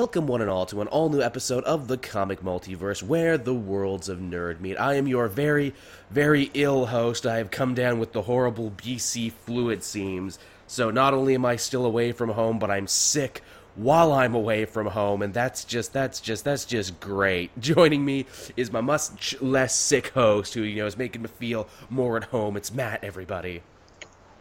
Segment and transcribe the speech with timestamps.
[0.00, 3.52] Welcome, one and all, to an all new episode of the Comic Multiverse, where the
[3.52, 4.76] worlds of nerd meet.
[4.76, 5.74] I am your very,
[6.08, 7.26] very ill host.
[7.26, 10.38] I have come down with the horrible BC flu, it seems.
[10.68, 13.42] So not only am I still away from home, but I'm sick
[13.74, 17.50] while I'm away from home, and that's just, that's just, that's just great.
[17.58, 18.26] Joining me
[18.56, 22.22] is my much less sick host, who, you know, is making me feel more at
[22.22, 22.56] home.
[22.56, 23.64] It's Matt, everybody.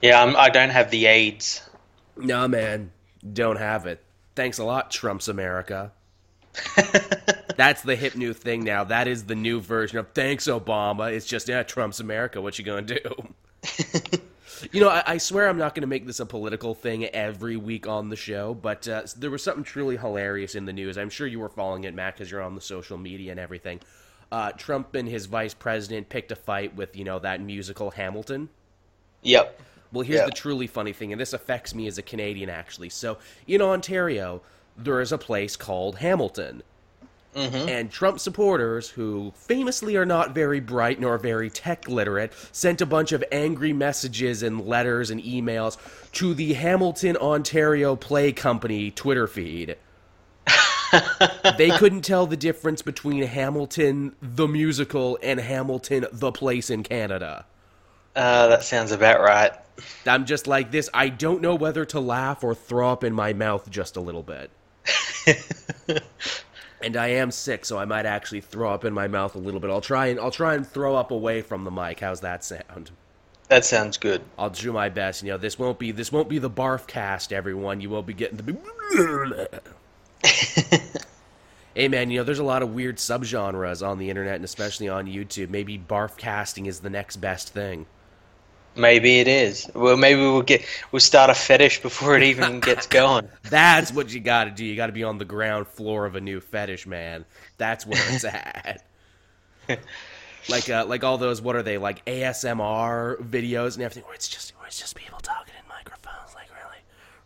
[0.04, 1.68] Yeah, I'm, I don't have the AIDS.
[2.16, 2.92] Nah, man,
[3.34, 4.04] don't have it.
[4.38, 5.92] Thanks a lot, Trump's America.
[7.58, 8.84] That's the hip new thing now.
[8.84, 11.12] That is the new version of thanks, Obama.
[11.12, 12.40] It's just, yeah, Trump's America.
[12.40, 13.00] What you gonna do?
[14.72, 17.88] you know, I, I, swear I'm not gonna make this a political thing every week
[17.88, 21.00] on the show, but uh, there was something truly hilarious in the news.
[21.00, 23.80] I'm sure you were following it, Matt, because you're on the social media and everything.
[24.32, 28.50] Uh, Trump and his vice president picked a fight with, you know, that musical Hamilton.
[29.24, 29.60] Yep.
[29.92, 32.90] Well, here's the truly funny thing, and this affects me as a Canadian, actually.
[32.90, 34.42] So, in Ontario,
[34.78, 36.64] there is a place called Hamilton.
[37.36, 37.70] Mm-hmm.
[37.70, 42.86] And Trump supporters, who famously are not very bright nor very tech literate, sent a
[42.86, 45.78] bunch of angry messages and letters and emails
[46.14, 49.78] to the Hamilton, Ontario Play Company Twitter feed.
[51.58, 57.46] they couldn't tell the difference between Hamilton, the musical, and Hamilton, the place in Canada.
[58.18, 59.52] Uh, that sounds about right.
[60.08, 60.90] I'm just like this.
[60.92, 64.24] I don't know whether to laugh or throw up in my mouth just a little
[64.24, 64.50] bit.
[66.82, 69.60] and I am sick, so I might actually throw up in my mouth a little
[69.60, 69.70] bit.
[69.70, 72.00] I'll try and I'll try and throw up away from the mic.
[72.00, 72.90] How's that sound?
[73.50, 74.24] That sounds good.
[74.40, 75.22] I'll do my best.
[75.22, 77.82] You know, this won't be this won't be the barf cast, everyone.
[77.82, 79.62] You won't be getting the.
[81.76, 84.90] hey man, you know, there's a lot of weird subgenres on the internet and especially
[84.90, 85.52] on YouTube.
[85.52, 87.86] Maybe barf casting is the next best thing.
[88.78, 89.70] Maybe it is.
[89.74, 93.28] Well, maybe we'll get we'll start a fetish before it even gets going.
[93.50, 94.64] That's what you got to do.
[94.64, 97.26] You got to be on the ground floor of a new fetish, man.
[97.58, 98.84] That's where it's at.
[100.48, 104.30] like uh, like all those what are they like ASMR videos and everything where it's
[104.30, 106.78] just where it's just people talking in microphones like really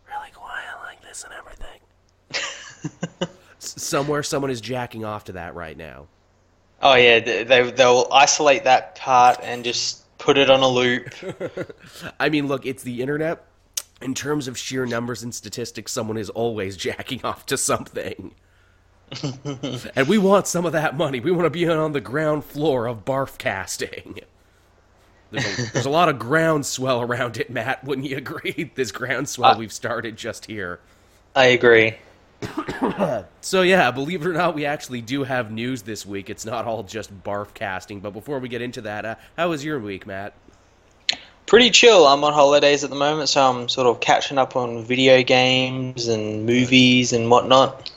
[0.08, 3.28] really quiet like this and everything.
[3.58, 6.06] Somewhere someone is jacking off to that right now.
[6.80, 11.12] Oh yeah, they they'll isolate that part and just put it on a loop.
[12.20, 13.44] I mean, look, it's the internet.
[14.00, 18.34] In terms of sheer numbers and statistics, someone is always jacking off to something.
[19.94, 21.20] and we want some of that money.
[21.20, 24.20] We want to be on the ground floor of barf casting.
[25.30, 27.84] There's a, there's a lot of groundswell around it, Matt.
[27.84, 28.70] Wouldn't you agree?
[28.74, 30.80] This groundswell uh, we've started just here.
[31.34, 31.96] I agree.
[33.40, 36.30] So yeah, believe it or not, we actually do have news this week.
[36.30, 38.00] It's not all just barf casting.
[38.00, 40.34] But before we get into that, uh, how was your week, Matt?
[41.46, 42.06] Pretty chill.
[42.06, 46.08] I'm on holidays at the moment, so I'm sort of catching up on video games
[46.08, 47.90] and movies and whatnot.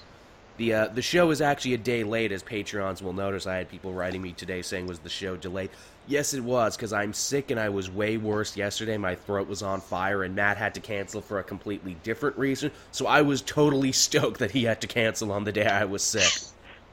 [0.58, 3.46] The uh, the show is actually a day late, as Patreons will notice.
[3.46, 5.70] I had people writing me today saying was the show delayed.
[6.08, 8.98] Yes, it was because I'm sick and I was way worse yesterday.
[8.98, 12.72] My throat was on fire, and Matt had to cancel for a completely different reason.
[12.92, 16.04] So I was totally stoked that he had to cancel on the day I was
[16.04, 16.32] sick.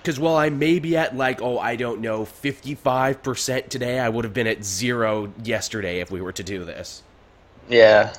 [0.02, 4.24] Because while I may be at like, oh, I don't know, 55% today, I would
[4.24, 7.02] have been at zero yesterday if we were to do this.
[7.68, 8.14] Yeah.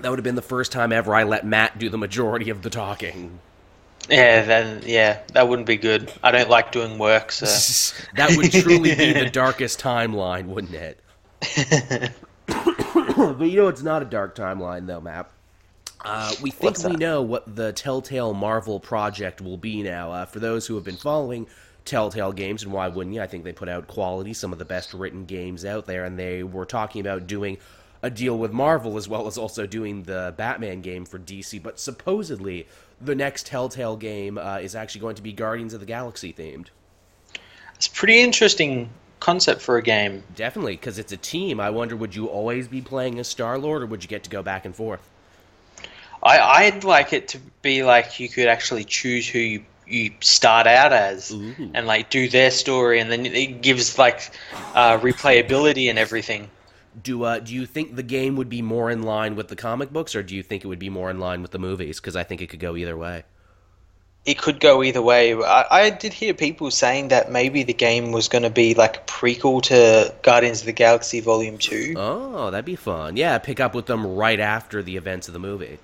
[0.00, 2.62] That would have been the first time ever I let Matt do the majority of
[2.62, 3.38] the talking.
[4.08, 6.12] Yeah, then yeah, that wouldn't be good.
[6.22, 7.46] I don't like doing work, so
[8.16, 11.00] that would truly be the darkest timeline, wouldn't it?
[12.46, 15.30] but you know, it's not a dark timeline, though, Matt.
[16.04, 20.12] Uh, we think we know what the Telltale Marvel project will be now.
[20.12, 21.46] Uh, for those who have been following
[21.86, 23.22] Telltale games, and why wouldn't you?
[23.22, 26.18] I think they put out quality, some of the best written games out there, and
[26.18, 27.56] they were talking about doing
[28.02, 31.62] a deal with Marvel as well as also doing the Batman game for DC.
[31.62, 32.66] But supposedly,
[33.04, 36.66] the next Telltale game uh, is actually going to be Guardians of the Galaxy themed.
[37.76, 40.22] It's pretty interesting concept for a game.
[40.36, 41.60] Definitely, because it's a team.
[41.60, 44.30] I wonder, would you always be playing as Star Lord, or would you get to
[44.30, 45.00] go back and forth?
[46.22, 50.66] I, I'd like it to be like you could actually choose who you you start
[50.66, 51.54] out as Ooh.
[51.74, 54.30] and like do their story and then it gives like
[54.74, 56.48] uh, replayability and everything
[57.02, 59.92] do uh, do you think the game would be more in line with the comic
[59.92, 62.00] books, or do you think it would be more in line with the movies?
[62.00, 63.24] Because I think it could go either way.
[64.24, 65.34] It could go either way.
[65.34, 68.96] I, I did hear people saying that maybe the game was going to be like
[68.96, 71.94] a prequel to Guardians of the Galaxy Volume Two.
[71.96, 73.16] Oh, that'd be fun.
[73.16, 75.78] Yeah, pick up with them right after the events of the movie.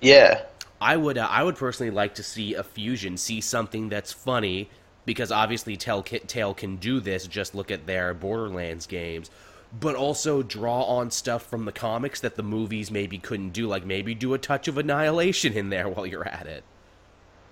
[0.00, 0.42] Yeah,
[0.80, 1.16] I would.
[1.16, 4.68] Uh, I would personally like to see a fusion, see something that's funny,
[5.06, 7.26] because obviously Telltale can do this.
[7.26, 9.30] Just look at their Borderlands games
[9.78, 13.66] but also draw on stuff from the comics that the movies maybe couldn't do.
[13.66, 16.64] Like maybe do a touch of Annihilation in there while you're at it.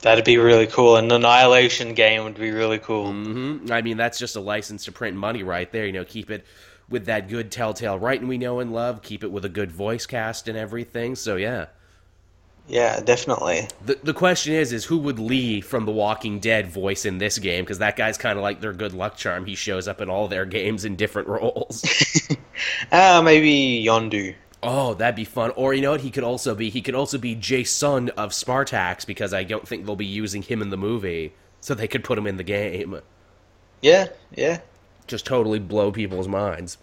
[0.00, 0.96] That'd be really cool.
[0.96, 3.06] An Annihilation game would be really cool.
[3.06, 3.72] Mm-hmm.
[3.72, 5.86] I mean, that's just a license to print money right there.
[5.86, 6.46] You know, keep it
[6.88, 9.02] with that good Telltale writing we know and love.
[9.02, 11.16] Keep it with a good voice cast and everything.
[11.16, 11.66] So yeah.
[12.68, 13.66] Yeah, definitely.
[13.84, 17.38] The the question is, is who would Lee from The Walking Dead voice in this
[17.38, 17.64] game?
[17.64, 19.46] Because that guy's kind of like their good luck charm.
[19.46, 21.82] He shows up in all their games in different roles.
[22.92, 24.34] Ah, uh, maybe Yondu.
[24.62, 25.50] Oh, that'd be fun.
[25.56, 26.02] Or you know what?
[26.02, 29.86] He could also be he could also be Jason of Spartax because I don't think
[29.86, 33.00] they'll be using him in the movie, so they could put him in the game.
[33.80, 34.60] Yeah, yeah.
[35.06, 36.76] Just totally blow people's minds.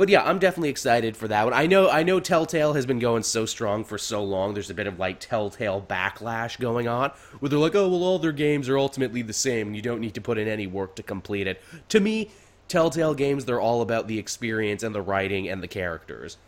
[0.00, 1.52] But yeah, I'm definitely excited for that one.
[1.52, 4.54] I know I know Telltale has been going so strong for so long.
[4.54, 8.18] There's a bit of like Telltale backlash going on where they're like, "Oh, well all
[8.18, 10.96] their games are ultimately the same and you don't need to put in any work
[10.96, 12.30] to complete it." To me,
[12.66, 16.38] Telltale games they're all about the experience and the writing and the characters.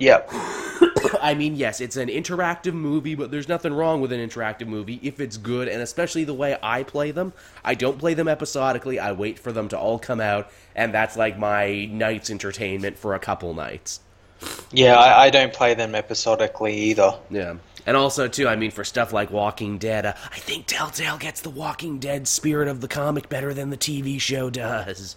[0.00, 0.30] Yep.
[1.20, 4.98] I mean, yes, it's an interactive movie, but there's nothing wrong with an interactive movie
[5.02, 7.32] if it's good, and especially the way I play them.
[7.64, 11.16] I don't play them episodically, I wait for them to all come out, and that's
[11.16, 14.00] like my night's entertainment for a couple nights.
[14.72, 17.18] Yeah, I, I don't play them episodically either.
[17.30, 17.56] Yeah.
[17.86, 21.42] And also, too, I mean, for stuff like Walking Dead, uh, I think Telltale gets
[21.42, 25.16] the Walking Dead spirit of the comic better than the TV show does.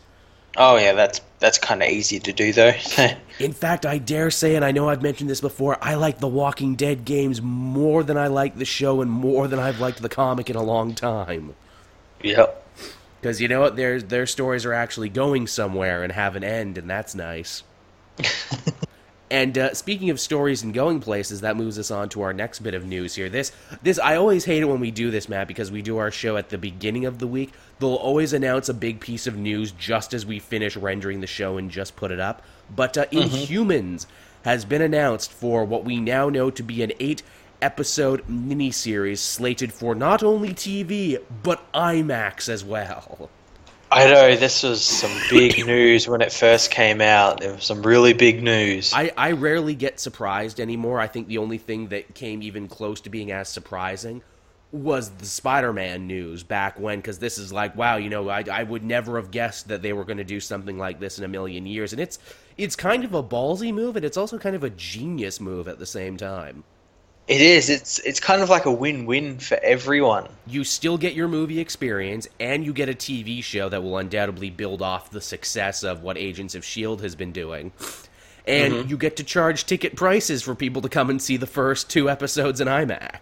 [0.56, 2.74] Oh yeah, that's that's kind of easy to do though.
[3.40, 6.28] In fact, I dare say, and I know I've mentioned this before, I like the
[6.28, 10.10] Walking Dead games more than I like the show, and more than I've liked the
[10.10, 11.56] comic in a long time.
[12.22, 12.60] Yep.
[13.20, 16.78] Because you know what, their their stories are actually going somewhere and have an end,
[16.78, 17.64] and that's nice.
[19.34, 22.60] And uh, speaking of stories and going places, that moves us on to our next
[22.60, 23.30] bit of news here.
[23.30, 23.52] This,
[23.82, 26.38] this, I always hate it when we do this, Matt, because we do our show
[26.38, 27.52] at the beginning of the week.
[27.80, 31.58] They'll always announce a big piece of news just as we finish rendering the show
[31.58, 32.44] and just put it up.
[32.76, 33.36] But uh, mm-hmm.
[33.36, 34.06] Inhumans
[34.44, 37.24] has been announced for what we now know to be an eight
[37.60, 43.32] episode miniseries slated for not only TV but IMAX as well.
[43.94, 47.42] I know this was some big news when it first came out.
[47.42, 48.92] There was some really big news.
[48.92, 51.00] I, I rarely get surprised anymore.
[51.00, 54.24] I think the only thing that came even close to being as surprising
[54.72, 58.64] was the Spider-Man news back when, because this is like, wow, you know, I, I
[58.64, 61.28] would never have guessed that they were going to do something like this in a
[61.28, 62.18] million years, and it's
[62.58, 65.78] it's kind of a ballsy move, and it's also kind of a genius move at
[65.78, 66.64] the same time.
[67.28, 67.70] It is.
[67.70, 70.28] It's it's kind of like a win-win for everyone.
[70.46, 74.50] You still get your movie experience, and you get a TV show that will undoubtedly
[74.50, 77.72] build off the success of what Agents of Shield has been doing.
[78.46, 78.90] And mm-hmm.
[78.90, 82.10] you get to charge ticket prices for people to come and see the first two
[82.10, 83.22] episodes in IMAX.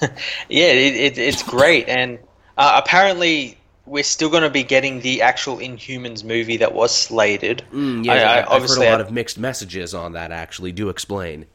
[0.48, 2.20] yeah, it, it, it's great, and
[2.56, 7.64] uh, apparently we're still going to be getting the actual Inhumans movie that was slated.
[7.72, 10.30] Mm, yeah, I, I, have heard a lot of mixed messages on that.
[10.30, 11.46] Actually, do explain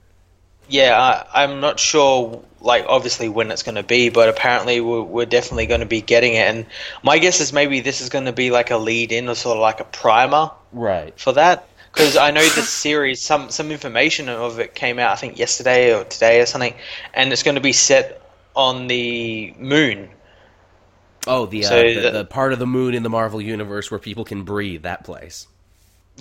[0.69, 5.01] yeah, I, am not sure, like, obviously when it's going to be, but apparently we're,
[5.01, 6.47] we're definitely going to be getting it.
[6.47, 6.65] And
[7.03, 9.57] my guess is maybe this is going to be like a lead in or sort
[9.57, 11.17] of like a primer right.
[11.19, 11.67] for that.
[11.91, 15.93] Because I know this series, some, some information of it came out, I think, yesterday
[15.93, 16.73] or today or something,
[17.13, 18.21] and it's going to be set
[18.55, 20.09] on the moon.
[21.27, 23.91] Oh, the, uh, so the, the, the part of the moon in the Marvel Universe
[23.91, 25.47] where people can breathe, that place.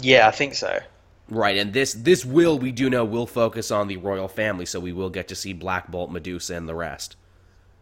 [0.02, 0.80] Yeah, I think so.
[1.28, 4.78] Right, and this this will we do know will focus on the royal family, so
[4.78, 7.16] we will get to see Black Bolt, Medusa, and the rest.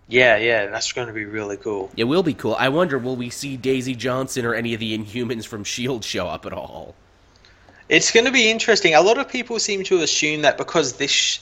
[0.09, 1.91] Yeah, yeah, that's going to be really cool.
[1.97, 2.55] It will be cool.
[2.59, 6.27] I wonder, will we see Daisy Johnson or any of the Inhumans from Shield show
[6.27, 6.95] up at all?
[7.89, 8.95] It's going to be interesting.
[8.95, 11.41] A lot of people seem to assume that because this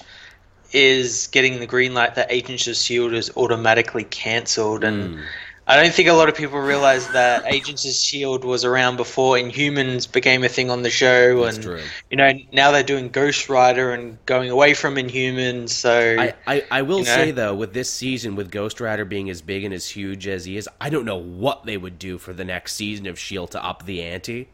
[0.72, 5.24] is getting the green light, that Agents of Shield is automatically cancelled, and mm.
[5.64, 9.36] I don't think a lot of people realize that Agents of Shield was around before
[9.36, 11.80] Inhumans became a thing on the show, That's and true.
[12.10, 15.70] you know now they're doing Ghost Rider and going away from Inhumans.
[15.70, 19.04] So I, I, I will you know, say though, with this season, with Ghost Rider
[19.04, 21.98] being as big and as huge as he is, I don't know what they would
[21.98, 24.48] do for the next season of Shield to up the ante.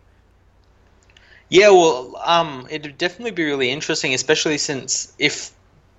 [1.48, 5.52] Yeah, well, um, it'd definitely be really interesting, especially since if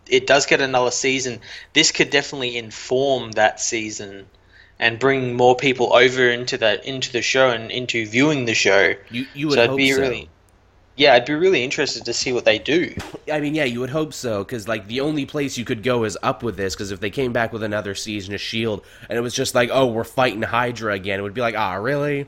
[0.07, 1.39] it does get another season,
[1.73, 4.27] this could definitely inform that season
[4.79, 8.93] and bring more people over into the into the show and into viewing the show.
[9.09, 10.01] You you would so hope be so.
[10.01, 10.29] really
[10.99, 12.93] yeah, I'd be really interested to see what they do.
[13.31, 16.03] I mean, yeah, you would hope so, because like the only place you could go
[16.03, 16.75] is up with this.
[16.75, 19.69] Because if they came back with another season of Shield and it was just like,
[19.71, 22.27] oh, we're fighting Hydra again, it would be like, ah, really?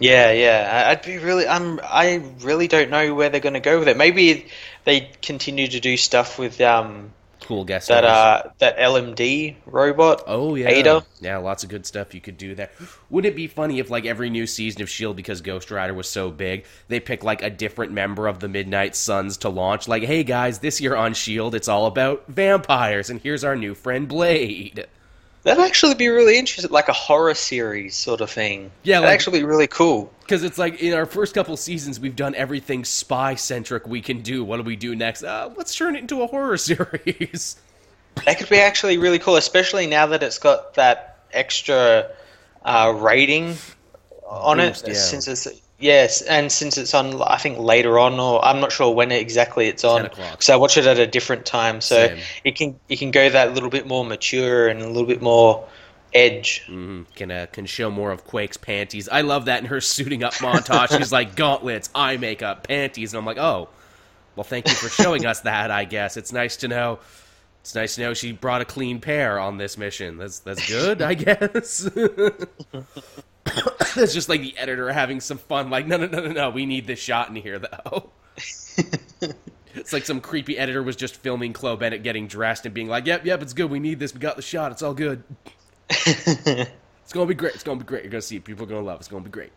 [0.00, 1.46] Yeah, yeah, I'd be really.
[1.46, 1.78] I'm.
[1.84, 3.96] I really don't know where they're going to go with it.
[3.96, 4.48] Maybe
[4.82, 7.12] they continue to do stuff with um,
[7.44, 7.88] Cool guest.
[7.88, 10.22] That uh, that LMD robot.
[10.26, 11.04] Oh yeah, Aida.
[11.20, 12.70] yeah, lots of good stuff you could do there.
[13.10, 16.08] Wouldn't it be funny if, like, every new season of Shield, because Ghost Rider was
[16.08, 19.86] so big, they pick like a different member of the Midnight Suns to launch?
[19.86, 23.74] Like, hey guys, this year on Shield, it's all about vampires, and here's our new
[23.74, 24.86] friend Blade.
[25.44, 28.70] That'd actually be really interesting, like a horror series sort of thing.
[28.82, 30.10] Yeah, That'd like- actually be really cool.
[30.20, 34.22] Because it's like in our first couple seasons, we've done everything spy centric we can
[34.22, 34.42] do.
[34.42, 35.22] What do we do next?
[35.22, 36.56] Uh, let's turn it into a horror
[36.96, 37.56] series.
[38.24, 42.10] That could be actually really cool, especially now that it's got that extra
[42.64, 43.56] uh, rating
[44.26, 44.82] on it.
[44.86, 44.94] yeah.
[44.94, 45.46] Since it's
[45.84, 49.68] yes, and since it's on, I think later on, or I'm not sure when exactly
[49.68, 50.08] it's on.
[50.10, 50.40] 10.
[50.40, 52.18] So I watch it at a different time, so Same.
[52.42, 55.68] it can it can go that little bit more mature and a little bit more
[56.14, 56.62] edge.
[56.66, 57.06] Mhm.
[57.14, 59.08] Can uh, can show more of Quake's panties.
[59.08, 60.96] I love that in her suiting up montage.
[60.96, 63.68] She's like gauntlets, eye makeup, panties, and I'm like, oh,
[64.36, 65.70] well, thank you for showing us that.
[65.70, 66.98] I guess it's nice to know.
[67.60, 70.18] It's nice to know she brought a clean pair on this mission.
[70.18, 71.88] That's that's good, I guess.
[73.96, 75.70] It's just like the editor having some fun.
[75.70, 76.50] Like, no, no, no, no, no.
[76.50, 78.10] We need this shot in here, though.
[79.74, 83.06] It's like some creepy editor was just filming Chloe Bennet getting dressed and being like,
[83.06, 83.70] "Yep, yep, it's good.
[83.70, 84.14] We need this.
[84.14, 84.72] We got the shot.
[84.72, 85.22] It's all good.
[87.04, 87.54] It's gonna be great.
[87.54, 88.02] It's gonna be great.
[88.02, 88.44] You're gonna see it.
[88.44, 88.96] People are gonna love.
[88.96, 89.00] it.
[89.00, 89.52] It's gonna be great."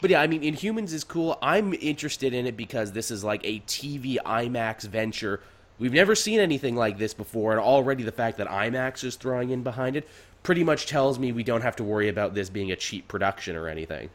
[0.00, 1.38] But yeah, I mean, Inhumans is cool.
[1.40, 5.40] I'm interested in it because this is like a TV IMAX venture.
[5.78, 9.50] We've never seen anything like this before, and already the fact that IMAX is throwing
[9.50, 10.08] in behind it
[10.42, 13.56] pretty much tells me we don't have to worry about this being a cheap production
[13.56, 14.10] or anything.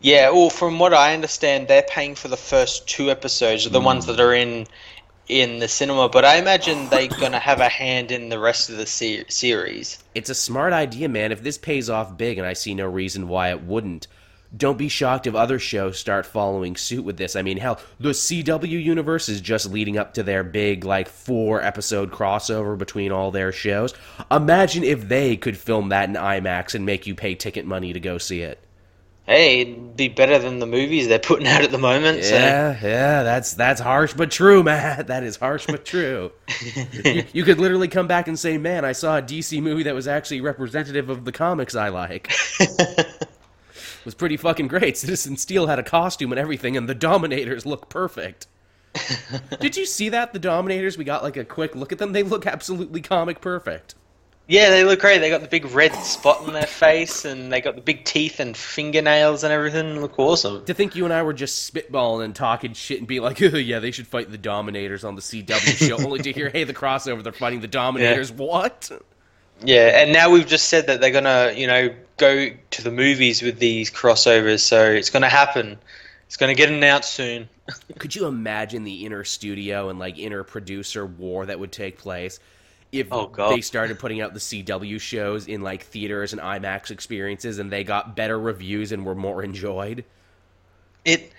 [0.00, 4.06] Yeah, well, from what I understand, they're paying for the first two episodes, the ones
[4.06, 4.66] that are in
[5.28, 6.08] in the cinema.
[6.08, 10.02] But I imagine they're gonna have a hand in the rest of the se- series.
[10.14, 11.32] It's a smart idea, man.
[11.32, 14.06] If this pays off big, and I see no reason why it wouldn't,
[14.56, 17.36] don't be shocked if other shows start following suit with this.
[17.36, 21.62] I mean, hell, the CW universe is just leading up to their big, like, four
[21.62, 23.94] episode crossover between all their shows.
[24.30, 28.00] Imagine if they could film that in IMAX and make you pay ticket money to
[28.00, 28.62] go see it.
[29.30, 32.24] Hey, it'd be better than the movies they're putting out at the moment.
[32.24, 32.34] So.
[32.34, 35.06] Yeah, yeah, that's that's harsh but true, man.
[35.06, 36.32] That is harsh but true.
[37.04, 39.94] you, you could literally come back and say, "Man, I saw a DC movie that
[39.94, 42.32] was actually representative of the comics I like."
[44.04, 44.96] was pretty fucking great.
[44.96, 48.46] Citizen Steel had a costume and everything, and the Dominators look perfect.
[49.60, 50.32] Did you see that?
[50.32, 52.12] The Dominators, we got like a quick look at them.
[52.12, 53.94] They look absolutely comic perfect.
[54.50, 55.20] Yeah, they look great.
[55.20, 58.40] They got the big red spot on their face, and they got the big teeth
[58.40, 60.00] and fingernails and everything.
[60.00, 60.64] Look awesome.
[60.64, 63.56] To think you and I were just spitballing and talking shit and being like, oh,
[63.56, 66.74] yeah, they should fight the Dominators on the CW show, only to hear, hey, the
[66.74, 68.32] crossover, they're fighting the Dominators.
[68.32, 68.90] What?
[69.62, 73.42] Yeah, and now we've just said that they're gonna, you know, go to the movies
[73.42, 74.60] with these crossovers.
[74.60, 75.78] So it's gonna happen.
[76.26, 77.48] It's gonna get announced soon.
[77.98, 82.40] Could you imagine the inner studio and like inner producer war that would take place
[82.92, 87.58] if Oh, they started putting out the CW shows in like theaters and IMAX experiences
[87.58, 90.04] and they got better reviews and were more enjoyed?
[91.04, 91.32] It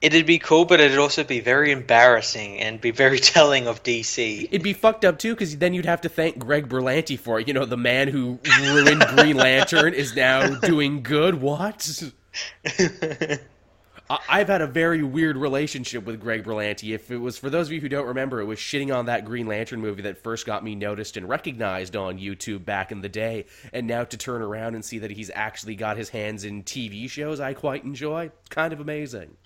[0.00, 4.44] it'd be cool, but it'd also be very embarrassing and be very telling of DC.
[4.44, 7.48] It'd be fucked up too because then you'd have to thank Greg Berlanti for it.
[7.48, 11.40] You know, the man who ruined Green Lantern is now doing good.
[11.40, 11.88] What?
[14.10, 16.94] I- I've had a very weird relationship with Greg Berlanti.
[16.94, 19.24] If it was for those of you who don't remember, it was shitting on that
[19.26, 23.08] Green Lantern movie that first got me noticed and recognized on YouTube back in the
[23.08, 23.44] day.
[23.72, 27.10] And now to turn around and see that he's actually got his hands in TV
[27.10, 29.36] shows I quite enjoy, kind of amazing.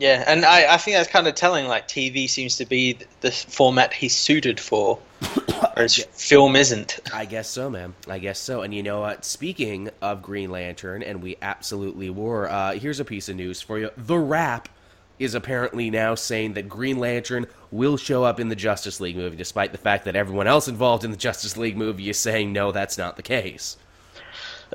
[0.00, 1.66] Yeah, and I, I think that's kind of telling.
[1.66, 4.96] Like TV seems to be the format he's suited for,
[5.74, 7.00] whereas film isn't.
[7.12, 7.94] I guess so, man.
[8.08, 8.62] I guess so.
[8.62, 9.26] And you know what?
[9.26, 13.78] Speaking of Green Lantern, and we absolutely were, uh, here's a piece of news for
[13.78, 13.90] you.
[13.94, 14.70] The Wrap
[15.18, 19.36] is apparently now saying that Green Lantern will show up in the Justice League movie,
[19.36, 22.72] despite the fact that everyone else involved in the Justice League movie is saying no,
[22.72, 23.76] that's not the case.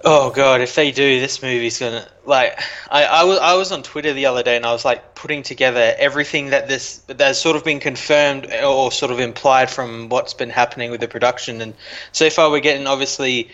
[0.03, 2.59] Oh god, if they do, this movie's gonna like.
[2.89, 5.41] I, I was I was on Twitter the other day and I was like putting
[5.41, 10.33] together everything that this that's sort of been confirmed or sort of implied from what's
[10.33, 11.61] been happening with the production.
[11.61, 11.73] And
[12.11, 13.51] so far, we're getting obviously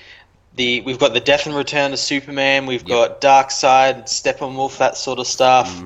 [0.56, 5.20] the we've got the death and return of Superman, we've got Darkseid, Steppenwolf, that sort
[5.20, 5.82] of stuff.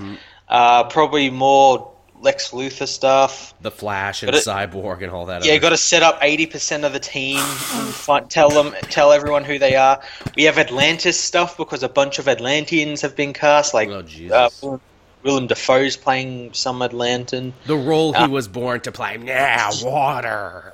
[0.47, 3.53] Uh, probably more Lex Luthor stuff.
[3.61, 5.45] The Flash and it- Cyborg and all that.
[5.45, 7.37] Yeah, got to set up eighty percent of the team.
[7.39, 10.01] And find, tell them, tell everyone who they are.
[10.35, 13.73] We have Atlantis stuff because a bunch of Atlanteans have been cast.
[13.73, 14.81] Like Oh, uh, Will-
[15.23, 17.53] Willem Dafoe's playing some Atlantean.
[17.65, 19.17] The role he Uh, was born to play.
[19.17, 20.73] Now, water.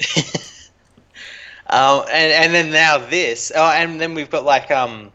[1.66, 3.50] Uh, and and then now this.
[3.54, 5.10] Oh, and then we've got like um,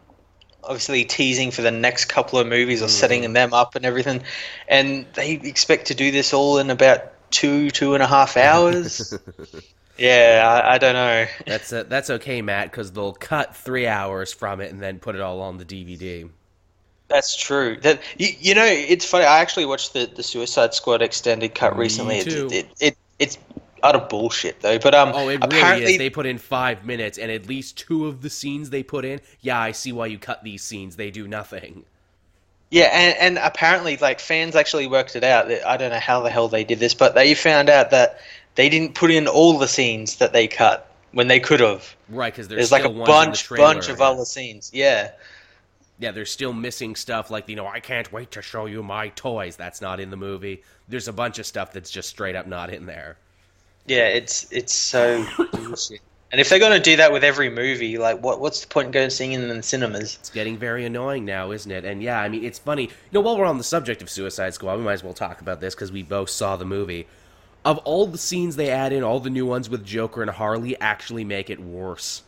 [0.64, 4.22] obviously teasing for the next couple of movies or setting them up and everything.
[4.68, 9.16] And they expect to do this all in about two two and a half hours.
[9.96, 11.26] yeah, I, I, don't know.
[11.46, 15.14] That's uh, that's okay, Matt, because they'll cut three hours from it and then put
[15.14, 16.28] it all on the DVD.
[17.08, 17.76] That's true.
[17.82, 19.24] That you, you know, it's funny.
[19.24, 22.22] I actually watched the, the Suicide Squad extended cut Me recently.
[22.22, 22.48] too.
[22.52, 23.38] It, it, it it's
[23.82, 24.78] utter bullshit though.
[24.78, 25.98] But um, Oh, it apparently really is.
[25.98, 29.20] They put in five minutes, and at least two of the scenes they put in,
[29.40, 30.96] yeah, I see why you cut these scenes.
[30.96, 31.84] They do nothing.
[32.70, 35.50] Yeah, and, and apparently, like fans actually worked it out.
[35.50, 38.20] I don't know how the hell they did this, but they found out that
[38.54, 41.96] they didn't put in all the scenes that they cut when they could have.
[42.08, 43.74] Right, because there's, There's like a still ones in the bunch, trailer.
[43.74, 44.70] bunch of other scenes.
[44.72, 45.10] Yeah,
[45.98, 49.08] Yeah, they're still missing stuff like, you know, I can't wait to show you my
[49.08, 49.56] toys.
[49.56, 50.62] That's not in the movie.
[50.88, 53.16] There's a bunch of stuff that's just straight up not in there.
[53.90, 56.00] Yeah, it's it's so bullshit.
[56.30, 58.92] And if they're gonna do that with every movie, like what what's the point in
[58.92, 60.16] going seeing it in the cinemas?
[60.20, 61.84] It's getting very annoying now, isn't it?
[61.84, 62.84] And yeah, I mean, it's funny.
[62.84, 65.40] You know, while we're on the subject of Suicide Squad, we might as well talk
[65.40, 67.08] about this because we both saw the movie.
[67.64, 70.80] Of all the scenes they add in, all the new ones with Joker and Harley
[70.80, 72.22] actually make it worse.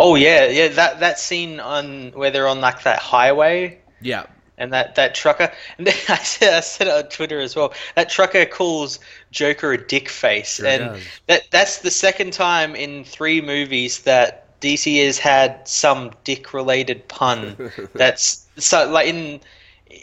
[0.00, 0.66] Oh yeah, yeah.
[0.66, 4.26] That that scene on where they're on like that highway Yeah,
[4.58, 5.50] and that that trucker.
[5.78, 7.72] And I said I said it on Twitter as well.
[7.94, 8.98] That trucker calls
[9.30, 11.02] Joker a dick face, Sure and does.
[11.28, 17.06] that that's the second time in three movies that DC has had some dick related
[17.08, 17.70] pun.
[17.94, 19.40] that's so like in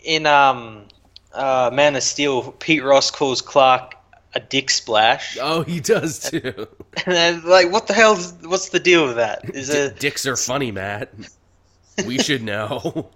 [0.03, 0.85] in um
[1.33, 3.95] uh, Man of Steel, Pete Ross calls Clark
[4.35, 5.37] a dick splash.
[5.41, 6.67] Oh, he does too.
[7.05, 8.13] And then, like, what the hell?
[8.17, 9.53] Is, What's the deal with that?
[9.53, 9.99] Is D- it?
[9.99, 11.11] dicks are funny, Matt.
[12.05, 13.09] We should know.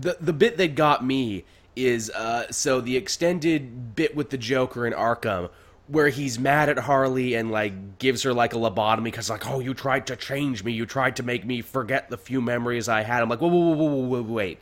[0.00, 1.44] The the bit that got me
[1.76, 5.50] is uh, so the extended bit with the Joker in Arkham,
[5.86, 9.60] where he's mad at Harley and like gives her like a lobotomy because like, oh,
[9.60, 13.02] you tried to change me, you tried to make me forget the few memories I
[13.02, 13.22] had.
[13.22, 14.58] I'm like, whoa, whoa, whoa, whoa, whoa, wait.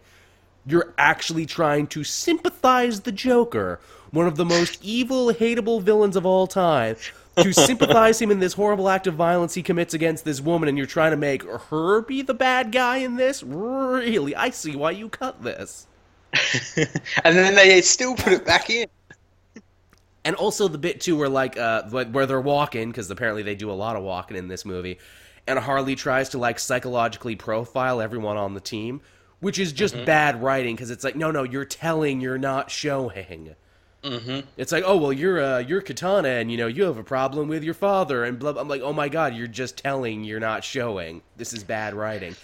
[0.67, 3.81] You're actually trying to sympathize the Joker,
[4.11, 6.97] one of the most evil, hateable villains of all time,
[7.43, 10.79] to sympathize him in this horrible act of violence he commits against this woman, and
[10.79, 13.43] you're trying to make her be the bad guy in this?
[13.43, 14.35] Really?
[14.35, 15.87] I see why you cut this.
[17.25, 18.87] and then they still put it back in.
[20.25, 23.71] And also the bit too where like uh where they're walking because apparently they do
[23.71, 24.99] a lot of walking in this movie,
[25.47, 29.01] and Harley tries to like psychologically profile everyone on the team,
[29.41, 33.55] which is just bad writing because it's like no no you're telling you're not showing.
[34.05, 34.41] Mm-hmm.
[34.57, 37.49] It's like, oh well, you're uh, you're Katana, and you know you have a problem
[37.49, 38.53] with your father, and blah.
[38.53, 38.63] blah.
[38.63, 41.23] I'm like, oh my god, you're just telling, you're not showing.
[41.37, 42.37] This is bad writing.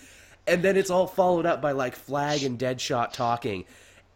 [0.46, 3.64] And then it's all followed up by like Flag and Deadshot talking,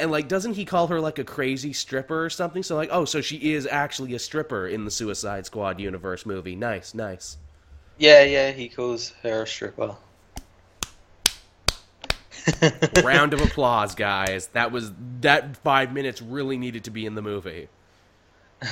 [0.01, 2.63] and like, doesn't he call her like a crazy stripper or something?
[2.63, 6.57] So like, oh, so she is actually a stripper in the Suicide Squad universe movie.
[6.57, 7.37] Nice, nice.
[7.99, 9.97] Yeah, yeah, he calls her a stripper.
[13.05, 14.49] Round of applause, guys.
[14.49, 17.69] That was that five minutes really needed to be in the movie.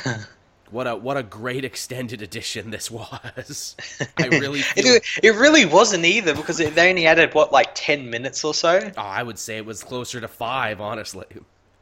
[0.71, 3.77] What a what a great extended edition this was.
[4.19, 8.11] I really feel It, really wasn't either because it, they only added what like ten
[8.11, 8.81] minutes or so.
[8.97, 11.27] Oh, I would say it was closer to five, honestly.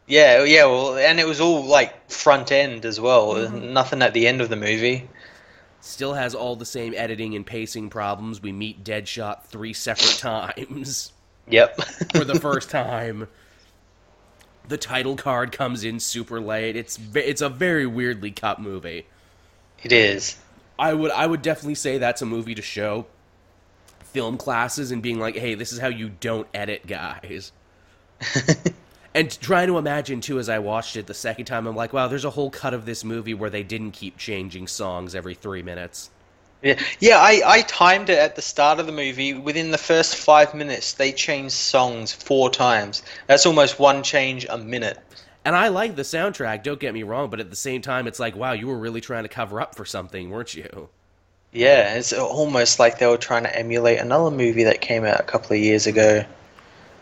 [0.07, 0.67] Yeah, yeah.
[0.67, 3.35] Well, and it was all like front end as well.
[3.35, 3.73] Mm-hmm.
[3.73, 5.09] Nothing at the end of the movie.
[5.81, 8.43] Still has all the same editing and pacing problems.
[8.43, 11.14] We meet Deadshot three separate times
[11.49, 11.77] Yep.
[12.13, 13.29] for the first time.
[14.67, 16.75] The title card comes in super late.
[16.77, 19.07] It's it's a very weirdly cut movie.
[19.83, 20.37] it is.
[20.79, 23.07] I would I would definitely say that's a movie to show
[24.15, 27.53] film classes and being like, hey, this is how you don't edit, guys.
[29.15, 32.09] and trying to imagine too as I watched it the second time, I'm like, wow,
[32.09, 35.63] there's a whole cut of this movie where they didn't keep changing songs every three
[35.63, 36.11] minutes.
[36.65, 37.19] Yeah, yeah.
[37.19, 39.35] I, I timed it at the start of the movie.
[39.35, 43.03] Within the first five minutes, they changed songs four times.
[43.27, 44.99] That's almost one change a minute.
[45.45, 48.19] And I like the soundtrack, don't get me wrong, but at the same time, it's
[48.19, 50.89] like, wow, you were really trying to cover up for something, weren't you?
[51.53, 55.25] Yeah, it's almost like they were trying to emulate another movie that came out a
[55.25, 56.25] couple of years ago.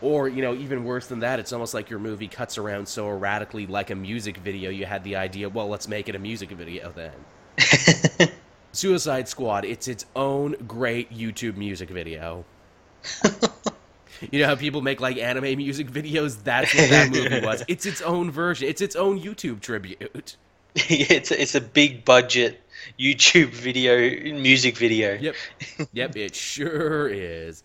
[0.01, 3.07] Or, you know, even worse than that, it's almost like your movie cuts around so
[3.07, 6.51] erratically like a music video, you had the idea, well, let's make it a music
[6.51, 8.29] video then.
[8.73, 12.43] Suicide Squad, it's its own great YouTube music video.
[14.31, 16.43] you know how people make like anime music videos?
[16.43, 17.63] That's what that movie was.
[17.67, 18.67] It's its own version.
[18.67, 20.37] It's its own YouTube tribute.
[20.75, 22.61] it's a, it's a big budget
[22.99, 23.95] YouTube video
[24.33, 25.13] music video.
[25.13, 25.35] Yep.
[25.93, 27.63] Yep, it sure is.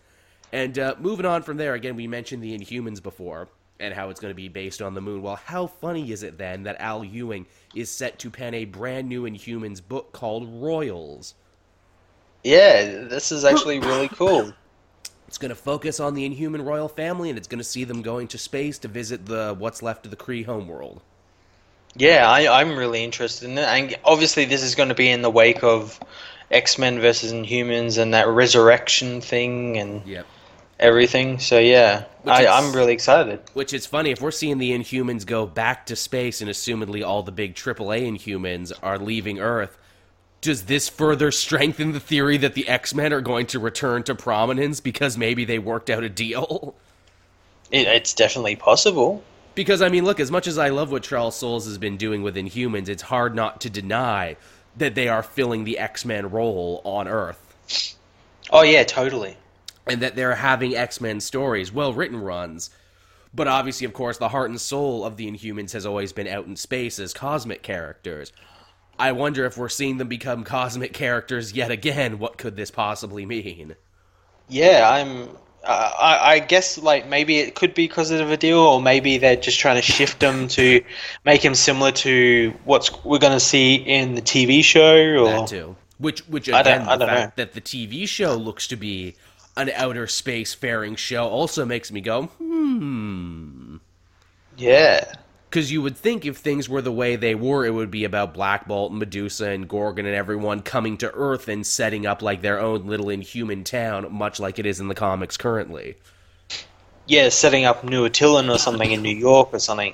[0.51, 4.19] And uh, moving on from there, again, we mentioned the Inhumans before and how it's
[4.19, 5.21] going to be based on the moon.
[5.21, 9.07] Well, how funny is it then that Al Ewing is set to pen a brand
[9.07, 11.35] new Inhumans book called Royals?
[12.43, 14.53] Yeah, this is actually really cool.
[15.27, 18.01] It's going to focus on the Inhuman royal family, and it's going to see them
[18.01, 21.01] going to space to visit the what's left of the Kree homeworld.
[21.95, 23.67] Yeah, I, I'm really interested in it.
[23.67, 25.99] And obviously, this is going to be in the wake of
[26.49, 30.25] X Men versus Inhumans and that resurrection thing and Yep.
[30.79, 31.39] Everything.
[31.39, 33.39] So yeah, Which I, I'm really excited.
[33.53, 37.23] Which is funny if we're seeing the Inhumans go back to space and assumedly all
[37.23, 39.77] the big AAA Inhumans are leaving Earth.
[40.41, 44.15] Does this further strengthen the theory that the X Men are going to return to
[44.15, 46.75] prominence because maybe they worked out a deal?
[47.71, 49.23] It, it's definitely possible.
[49.55, 52.23] Because I mean, look, as much as I love what Charles Soules has been doing
[52.23, 54.37] with Inhumans, it's hard not to deny
[54.77, 57.95] that they are filling the X Men role on Earth.
[58.49, 59.35] Oh yeah, totally.
[59.89, 62.69] And that they're having X Men stories, well written runs.
[63.33, 66.47] But obviously, of course, the heart and soul of the Inhumans has always been out
[66.47, 68.31] in space as cosmic characters.
[68.97, 72.19] I wonder if we're seeing them become cosmic characters yet again.
[72.19, 73.75] What could this possibly mean?
[74.47, 75.29] Yeah, I'm.
[75.63, 79.17] Uh, I, I guess like maybe it could be because of a deal, or maybe
[79.17, 80.81] they're just trying to shift them to
[81.25, 84.95] make him similar to what's we're going to see in the TV show.
[84.95, 85.75] Or That too.
[85.97, 88.77] Which, which I don't- again, I the don't fact that the TV show looks to
[88.77, 89.15] be
[89.59, 93.77] an outer space faring show also makes me go, hmm.
[94.57, 95.15] yeah,
[95.49, 98.33] Because you would think if things were the way they were, it would be about
[98.35, 102.41] Black Bolt and Medusa and Gorgon and everyone coming to Earth and setting up like
[102.41, 105.97] their own little inhuman town, much like it is in the comics currently.
[107.07, 109.93] yeah, setting up New Attilan or something in New York or something.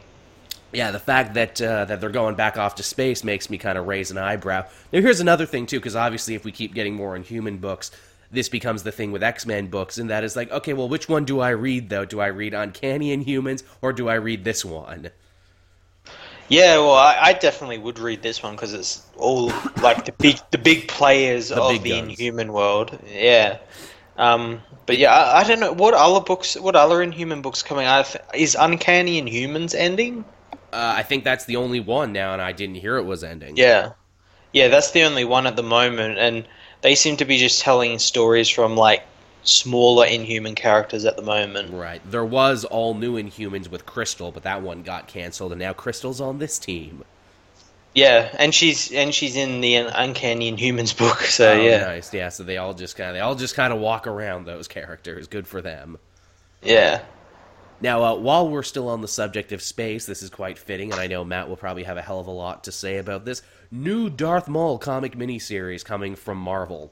[0.73, 3.77] Yeah, the fact that uh, that they're going back off to space makes me kind
[3.77, 4.65] of raise an eyebrow.
[4.91, 7.91] Now, here's another thing too, because obviously, if we keep getting more Inhuman books,
[8.35, 11.09] this becomes the thing with X Men books, and that is like, okay, well, which
[11.09, 12.05] one do I read though?
[12.05, 15.11] Do I read Uncanny Inhumans or do I read this one?
[16.47, 20.37] Yeah, well, I, I definitely would read this one because it's all like the big
[20.51, 22.19] the big players The of big the guns.
[22.19, 22.99] Inhuman world.
[23.11, 23.57] Yeah,
[24.17, 27.85] um, but yeah, I, I don't know what other books, what other Inhuman books coming
[27.87, 28.15] out?
[28.35, 30.25] Is Uncanny Inhumans ending?
[30.71, 33.57] Uh, I think that's the only one now, and I didn't hear it was ending.
[33.57, 33.93] Yeah,
[34.53, 36.47] yeah, that's the only one at the moment, and
[36.85, 39.01] they seem to be just telling stories from like
[39.41, 41.73] smaller Inhuman characters at the moment.
[41.73, 41.99] Right.
[42.11, 46.21] There was all new Inhumans with Crystal, but that one got canceled, and now Crystal's
[46.21, 47.03] on this team.
[47.95, 52.13] Yeah, and she's and she's in the Uncanny Inhumans book, so Oh, yeah, nice.
[52.13, 52.29] Yeah.
[52.29, 55.27] So they all just kind of they all just kind of walk around those characters.
[55.27, 55.97] Good for them.
[56.61, 57.01] yeah.
[57.81, 61.01] Now, uh, while we're still on the subject of space, this is quite fitting, and
[61.01, 63.41] I know Matt will probably have a hell of a lot to say about this
[63.71, 66.91] new Darth Maul comic miniseries coming from Marvel.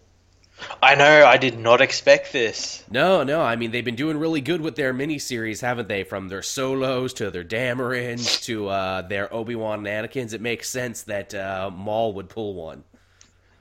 [0.81, 1.25] I know.
[1.25, 2.83] I did not expect this.
[2.89, 6.03] No, no, I mean they've been doing really good with their miniseries, haven't they?
[6.03, 10.33] From their solos to their Damarins to uh, their Obi Wan and Anakin's.
[10.33, 12.83] It makes sense that uh, Maul would pull one.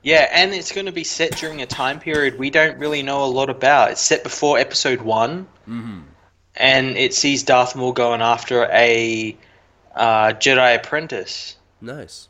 [0.03, 3.25] Yeah, and it's going to be set during a time period we don't really know
[3.25, 3.93] a lot about.
[3.93, 6.01] It's set before Episode One, Mm-hmm.
[6.57, 9.37] and it sees Darth Maul going after a
[9.95, 12.29] uh, Jedi apprentice Nice.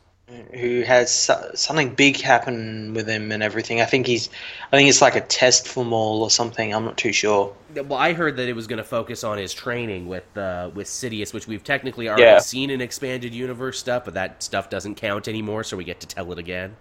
[0.53, 3.81] Who has something big happen with him and everything.
[3.81, 4.29] I think he's,
[4.71, 6.73] I think it's like a test for Maul or something.
[6.73, 7.55] I'm not too sure.
[7.75, 10.87] Well, I heard that it was going to focus on his training with uh, with
[10.87, 12.39] Sidious, which we've technically already Yeah.
[12.39, 16.07] seen in expanded universe stuff, but that stuff doesn't count anymore, so we get to
[16.07, 16.75] tell it again.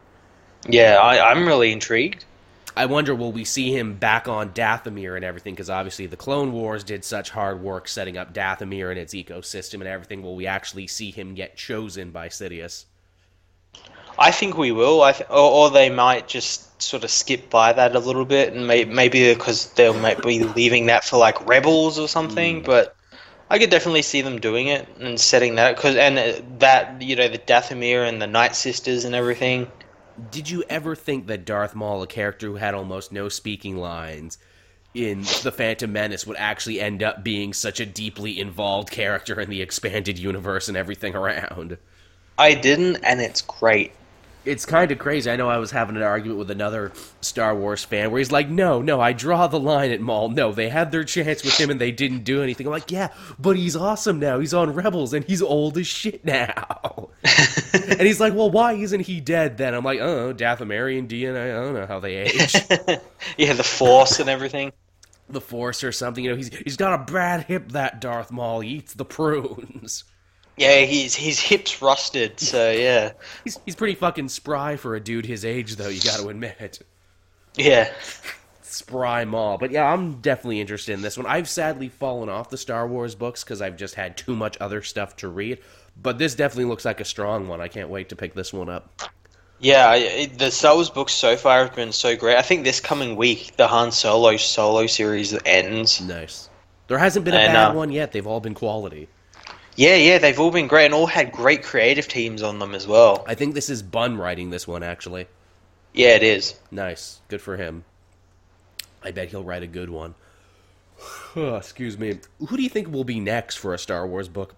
[0.69, 2.25] Yeah, I, I'm really intrigued.
[2.75, 5.55] I wonder, will we see him back on Dathomir and everything?
[5.55, 9.75] Because obviously the Clone Wars did such hard work setting up Dathomir and its ecosystem
[9.75, 10.23] and everything.
[10.23, 12.87] Will we actually see him get chosen by Sidious?
[14.19, 15.03] I think we will.
[15.03, 18.53] I th- or, or they might just sort of skip by that a little bit,
[18.53, 22.63] and may- maybe because they might be leaving that for like rebels or something.
[22.63, 22.95] But
[23.51, 27.17] I could definitely see them doing it and setting that because and uh, that you
[27.17, 29.71] know the Dathomir and the Night Sisters and everything.
[30.31, 34.37] Did you ever think that Darth Maul, a character who had almost no speaking lines
[34.95, 39.49] in The Phantom Menace, would actually end up being such a deeply involved character in
[39.49, 41.79] the expanded universe and everything around?
[42.39, 43.93] I didn't, and it's great.
[44.45, 45.31] It's kind of crazy.
[45.31, 48.49] I know I was having an argument with another Star Wars fan where he's like,
[48.49, 50.31] no, no, I draw the line at Maul.
[50.31, 52.67] No, they had their chance with him and they didn't do anything.
[52.67, 54.41] I'm like, yeah, but he's awesome now.
[54.41, 57.11] He's on Rebels and he's old as shit now.
[57.25, 59.75] and he's like, well, why isn't he dead then?
[59.75, 61.57] I'm like, oh, Dathomirian DNA.
[61.57, 62.55] I don't know how they age.
[63.37, 64.73] yeah, the Force and everything.
[65.29, 66.25] the Force or something.
[66.25, 67.73] You know, he's he's got a bad hip.
[67.73, 70.05] That Darth Maul he eats the prunes.
[70.57, 73.13] Yeah, he's his hips rusted, so yeah,
[73.45, 75.89] He's he's pretty fucking spry for a dude his age, though.
[75.89, 76.81] You got to admit,
[77.57, 77.91] yeah.
[78.63, 79.59] spry Maul.
[79.59, 81.27] But yeah, I'm definitely interested in this one.
[81.27, 84.83] I've sadly fallen off the Star Wars books because I've just had too much other
[84.83, 85.59] stuff to read.
[86.01, 87.61] But this definitely looks like a strong one.
[87.61, 88.91] I can't wait to pick this one up.
[89.59, 92.37] Yeah, it, the Star Wars books so far have been so great.
[92.37, 96.01] I think this coming week, the Han Solo solo series ends.
[96.01, 96.49] Nice.
[96.89, 98.13] There hasn't been a And, bad uh, one yet.
[98.13, 99.09] They've all been quality.
[99.77, 102.87] Yeah, yeah, they've all been great and all had great creative teams on them as
[102.87, 103.25] well.
[103.27, 105.27] I think this is Bunn writing this one actually.
[105.95, 106.55] Yeah, it is.
[106.71, 107.85] Nice, good for him.
[109.03, 110.15] I bet he'll write a good one.
[111.37, 112.19] Excuse me.
[112.47, 114.55] Who do you think will be next for a Star Wars book?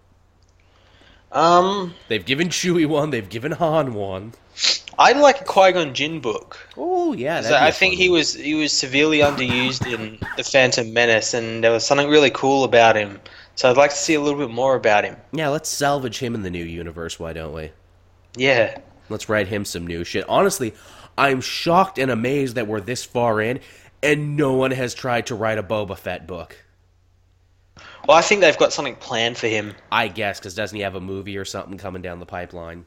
[1.31, 3.09] Um, They've given Chewie one.
[3.09, 4.33] They've given Han one.
[4.97, 6.57] I'd like a Qui Gon Jinn book.
[6.77, 8.19] Oh yeah, I think he one.
[8.19, 12.63] was he was severely underused in the Phantom Menace, and there was something really cool
[12.63, 13.19] about him.
[13.55, 15.15] So I'd like to see a little bit more about him.
[15.31, 17.19] Yeah, let's salvage him in the new universe.
[17.19, 17.71] Why don't we?
[18.35, 20.27] Yeah, Let's write him some new shit.
[20.27, 20.73] Honestly,
[21.17, 23.59] I'm shocked and amazed that we're this far in,
[24.01, 26.57] and no one has tried to write a Boba Fett book.
[28.07, 29.73] well, I think they've got something planned for him.
[29.91, 32.85] I guess because doesn't he have a movie or something coming down the pipeline?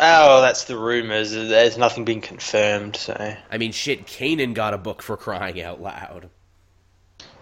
[0.00, 1.30] Oh, that's the rumors.
[1.30, 2.96] There's nothing being confirmed.
[2.96, 6.30] So I mean, shit, Kanan got a book for crying out loud.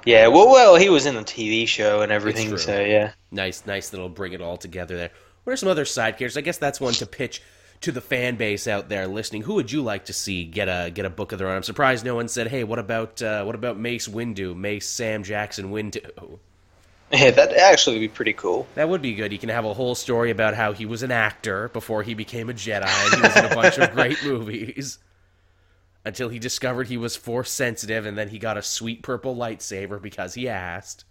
[0.05, 2.57] Yeah, well, well, he was in the TV show and everything.
[2.59, 3.13] So yeah.
[3.31, 5.11] Nice, nice little bring it all together there.
[5.45, 6.37] What are some other side characters?
[6.37, 7.43] I guess that's one to pitch
[7.83, 9.43] to the fan base out there listening.
[9.43, 11.57] Who would you like to see get a get a book of their own?
[11.57, 15.23] I'm surprised no one said, "Hey, what about uh, what about Mace Windu, Mace Sam
[15.23, 16.39] Jackson Windu?"
[17.15, 18.67] Yeah, that'd actually be pretty cool.
[18.75, 19.33] That would be good.
[19.35, 22.49] You can have a whole story about how he was an actor before he became
[22.49, 22.87] a Jedi.
[22.87, 24.99] And he was in a bunch of great movies
[26.05, 30.01] until he discovered he was force sensitive, and then he got a sweet purple lightsaber
[30.01, 31.05] because he asked.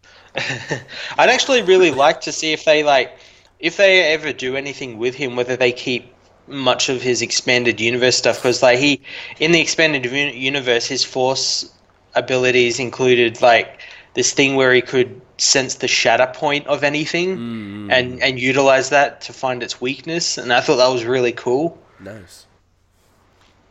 [0.36, 3.18] I'd actually really like to see if they like
[3.58, 6.12] if they ever do anything with him, whether they keep
[6.48, 9.00] much of his expanded universe stuff because like he
[9.38, 11.70] in the expanded universe his force
[12.14, 13.80] abilities included like
[14.14, 17.92] this thing where he could sense the shatter point of anything mm.
[17.92, 21.78] and and utilize that to find its weakness and I thought that was really cool.
[22.00, 22.46] Nice.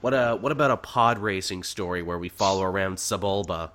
[0.02, 3.72] What uh what about a pod racing story where we follow around Sebulba?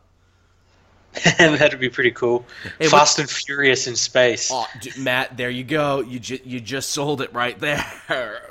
[1.38, 2.46] That'd be pretty cool.
[2.78, 4.50] Hey, Fast and Furious in space.
[4.52, 4.66] Oh,
[4.98, 6.00] Matt, there you go.
[6.00, 7.84] You ju- you just sold it right there.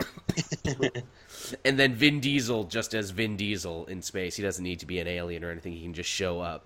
[1.66, 4.36] and then Vin Diesel just as Vin Diesel in space.
[4.36, 5.74] He doesn't need to be an alien or anything.
[5.74, 6.66] He can just show up.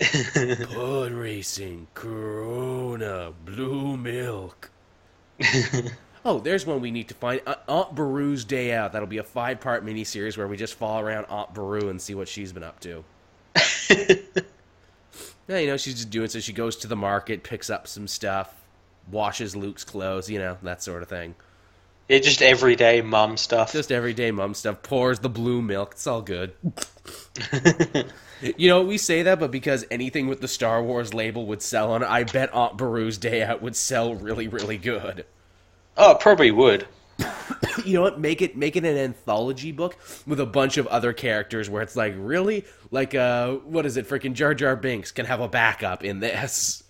[0.00, 4.70] Pod racing, Corona, blue milk.
[6.28, 7.40] Oh, there's one we need to find.
[7.46, 8.92] Uh, Aunt Beru's Day Out.
[8.92, 12.28] That'll be a five-part miniseries where we just follow around Aunt Beru and see what
[12.28, 13.04] she's been up to.
[15.48, 16.40] Yeah, you know, she's just doing so.
[16.40, 18.54] She goes to the market, picks up some stuff,
[19.10, 21.34] washes Luke's clothes, you know, that sort of thing.
[22.06, 23.72] Yeah, just everyday mum stuff.
[23.72, 24.82] Just everyday mom stuff.
[24.82, 25.92] Pours the blue milk.
[25.92, 26.52] It's all good.
[28.42, 31.92] you know, we say that, but because anything with the Star Wars label would sell
[31.92, 35.24] on it, I bet Aunt Beru's Day Out would sell really, really good.
[35.98, 36.86] Oh, probably would.
[37.84, 38.20] You know what?
[38.20, 41.96] Make it make it an anthology book with a bunch of other characters where it's
[41.96, 42.64] like, really?
[42.90, 46.82] Like uh what is it, freaking Jar Jar Binks can have a backup in this.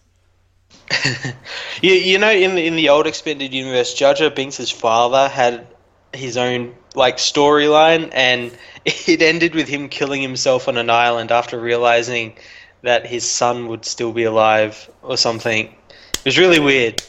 [1.81, 5.67] You, you know, in the in the old expanded universe, Jar Jar Binks' father had
[6.13, 8.51] his own like storyline, and
[8.85, 12.37] it ended with him killing himself on an island after realizing
[12.83, 15.67] that his son would still be alive or something.
[15.67, 17.03] It was really weird.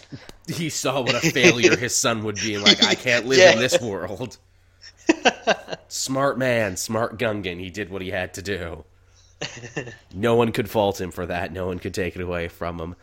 [0.50, 3.54] He saw what a failure his son would be like i can't live Yeah.
[3.54, 4.38] in this world
[5.88, 8.84] smart man smart gungan he did what he had to do
[10.14, 12.96] no one could fault him for that no one could take it away from him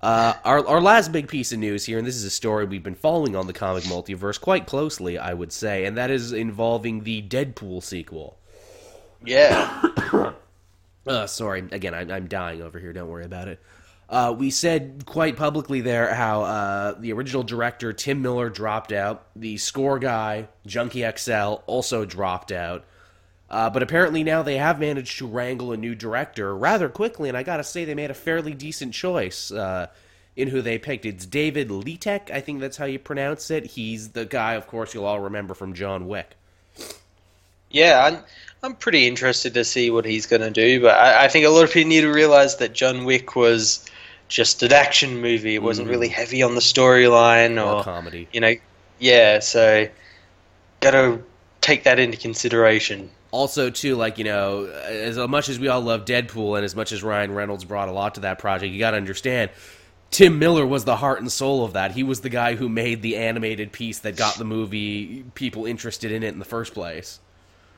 [0.00, 2.84] uh, our, our last big piece of news here, and this is a story we've
[2.84, 7.02] been following on the comic multiverse quite closely, I would say, and that is involving
[7.02, 8.38] the Deadpool sequel.
[9.24, 9.82] Yeah.
[11.06, 12.92] Uh, sorry, again, I'm, I'm dying over here.
[12.92, 13.58] Don't worry about it.
[14.08, 19.26] Uh, we said quite publicly there how uh, the original director Tim Miller dropped out.
[19.36, 22.84] The score guy Junkie XL also dropped out.
[23.50, 27.36] Uh, but apparently now they have managed to wrangle a new director rather quickly, and
[27.36, 29.86] I gotta say they made a fairly decent choice uh,
[30.36, 31.06] in who they picked.
[31.06, 33.64] It's David Letek, I think that's how you pronounce it.
[33.64, 36.34] He's the guy, of course, you'll all remember from John Wick.
[37.70, 38.24] Yeah, I'm,
[38.62, 41.50] I'm pretty interested to see what he's going to do, but I, I think a
[41.50, 43.84] lot of people need to realize that John Wick was
[44.28, 45.54] just an action movie.
[45.54, 46.12] It wasn't really mm.
[46.12, 48.28] heavy on the storyline Or or, comedy.
[48.32, 48.54] you know,
[48.98, 49.88] yeah, so
[50.80, 51.22] got to
[51.60, 53.10] take that into consideration.
[53.30, 56.92] also too like you know as much as we all love deadpool and as much
[56.92, 59.50] as ryan reynolds brought a lot to that project you got to understand
[60.10, 63.02] tim miller was the heart and soul of that he was the guy who made
[63.02, 67.20] the animated piece that got the movie people interested in it in the first place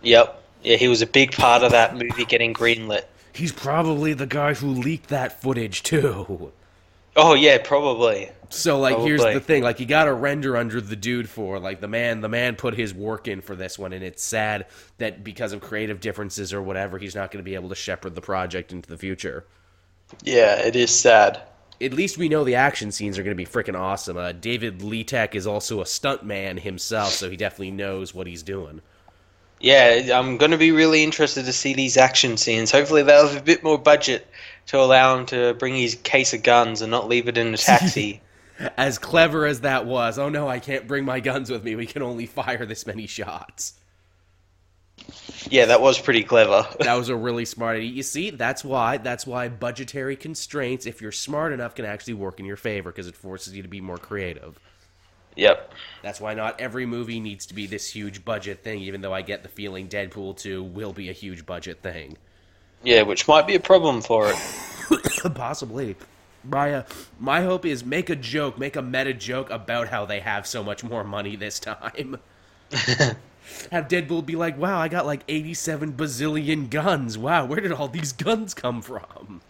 [0.03, 0.43] Yep.
[0.63, 3.05] Yeah, he was a big part of that movie getting greenlit.
[3.35, 6.53] He's probably the guy who leaked that footage too
[7.17, 8.31] Oh yeah, probably.
[8.51, 11.81] so like here's the thing like you got to render under the dude for like
[11.81, 14.67] the man the man put his work in for this one and it's sad
[14.99, 18.15] that because of creative differences or whatever he's not going to be able to shepherd
[18.15, 19.45] the project into the future
[20.25, 21.43] Yeah, it is sad.
[21.81, 24.17] at least we know the action scenes are going to be freaking awesome.
[24.17, 28.83] Uh, David Letek is also a stuntman himself, so he definitely knows what he's doing.
[29.61, 32.71] Yeah, I'm going to be really interested to see these action scenes.
[32.71, 34.27] Hopefully, they'll have a bit more budget
[34.69, 37.59] to allow him to bring his case of guns and not leave it in a
[37.59, 38.23] taxi.
[38.77, 41.77] as clever as that was, oh no, I can't bring my guns with me.
[41.77, 43.75] We can only fire this many shots.
[45.49, 46.67] Yeah, that was pretty clever.
[46.81, 47.91] that was a really smart idea.
[47.91, 52.39] You see, that's why that's why budgetary constraints, if you're smart enough, can actually work
[52.39, 54.59] in your favor because it forces you to be more creative.
[55.37, 55.73] Yep.
[56.03, 59.23] That's why not every movie needs to be this huge budget thing, even though I
[59.23, 62.17] get the feeling Deadpool 2 will be a huge budget thing.
[62.83, 65.35] Yeah, which might be a problem for it.
[65.35, 65.97] Possibly.
[66.43, 66.83] My, uh,
[67.19, 70.65] my hope is make a joke, make a meta joke about how they have so
[70.65, 72.19] much more money this time.
[72.71, 77.19] have Deadpool be like, wow, I got like 87 bazillion guns.
[77.19, 79.43] Wow, where did all these guns come from?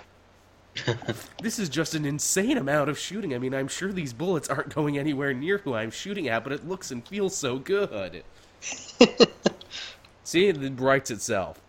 [1.42, 3.34] this is just an insane amount of shooting.
[3.34, 6.52] I mean, I'm sure these bullets aren't going anywhere near who I'm shooting at, but
[6.52, 8.22] it looks and feels so good.
[10.24, 11.60] See, it writes itself.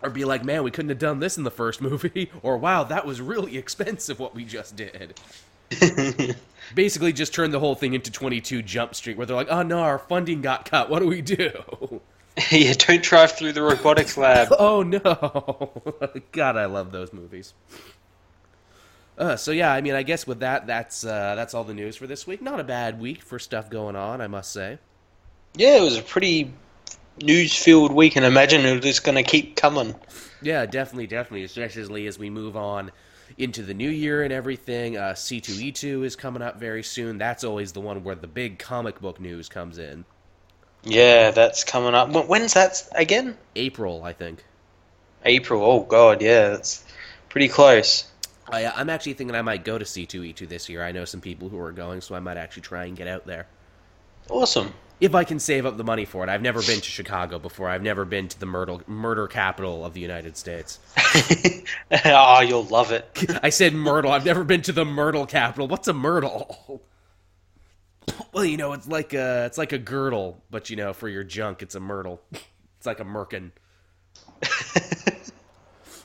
[0.00, 2.30] Or be like, man, we couldn't have done this in the first movie.
[2.42, 5.18] Or, wow, that was really expensive what we just did.
[6.74, 9.80] Basically, just turn the whole thing into 22 Jump Street, where they're like, oh no,
[9.80, 10.88] our funding got cut.
[10.88, 12.00] What do we do?
[12.50, 14.48] yeah, don't drive through the robotics lab.
[14.58, 16.20] oh no.
[16.32, 17.54] God, I love those movies.
[19.18, 21.96] Uh, so yeah, I mean, I guess with that, that's uh, that's all the news
[21.96, 22.40] for this week.
[22.40, 24.78] Not a bad week for stuff going on, I must say.
[25.56, 26.52] Yeah, it was a pretty
[27.20, 29.96] news-filled week, and imagine it's just going to keep coming.
[30.40, 32.92] Yeah, definitely, definitely, especially as we move on
[33.36, 34.96] into the new year and everything.
[34.96, 37.18] Uh, C2E2 is coming up very soon.
[37.18, 40.04] That's always the one where the big comic book news comes in.
[40.84, 42.10] Yeah, that's coming up.
[42.28, 43.36] When's that again?
[43.56, 44.44] April, I think.
[45.24, 45.64] April.
[45.64, 46.84] Oh God, yeah, that's
[47.28, 48.08] pretty close.
[48.50, 50.82] Uh, I, I'm actually thinking I might go to C2E2 this year.
[50.84, 53.26] I know some people who are going, so I might actually try and get out
[53.26, 53.46] there.
[54.30, 54.72] Awesome.
[55.00, 56.28] If I can save up the money for it.
[56.28, 57.68] I've never been to Chicago before.
[57.68, 60.80] I've never been to the murder, murder capital of the United States.
[62.04, 63.08] oh, you'll love it.
[63.42, 64.10] I said Myrtle.
[64.10, 65.68] I've never been to the Myrtle capital.
[65.68, 66.82] What's a Myrtle?
[68.32, 71.24] Well, you know, it's like a it's like a girdle, but you know, for your
[71.24, 72.20] junk, it's a myrtle.
[72.76, 73.50] It's like a merkin.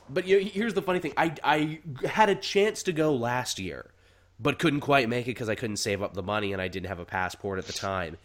[0.10, 3.60] But you know, here's the funny thing: I I had a chance to go last
[3.60, 3.92] year,
[4.40, 6.88] but couldn't quite make it because I couldn't save up the money and I didn't
[6.88, 8.18] have a passport at the time.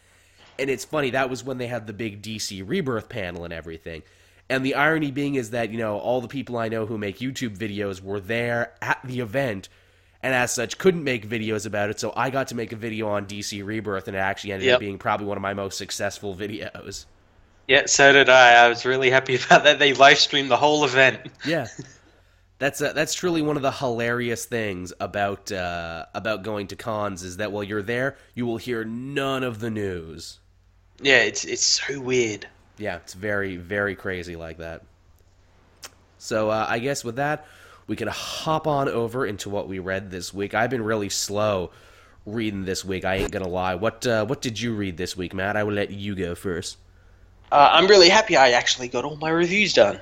[0.59, 4.03] And it's funny that was when they had the big DC Rebirth panel and everything.
[4.51, 7.19] And the irony being is that you know all the people I know who make
[7.19, 9.69] YouTube videos were there at the event
[10.23, 13.09] and as such couldn't make videos about it so i got to make a video
[13.09, 14.75] on dc rebirth and it actually ended yep.
[14.75, 17.07] up being probably one of my most successful videos
[17.69, 20.85] yeah so did i i was really happy about that they live streamed the whole
[20.85, 21.67] event yeah
[22.59, 27.23] that's uh, that's truly one of the hilarious things about uh, about going to cons
[27.23, 30.41] is that while you're there you will hear none of the news
[31.01, 34.83] yeah it's it's so weird yeah it's very very crazy like that
[36.19, 37.47] so uh, i guess with that
[37.89, 40.55] we can hop on over into what we read this week.
[40.55, 41.71] I've been really slow
[42.27, 43.05] reading this week.
[43.05, 43.75] I ain't gonna lie.
[43.75, 45.57] What uh, what did you read this week, Matt?
[45.57, 46.77] I will let you go first.
[47.51, 48.37] Uh, I'm really happy.
[48.37, 50.01] I actually got all my reviews done.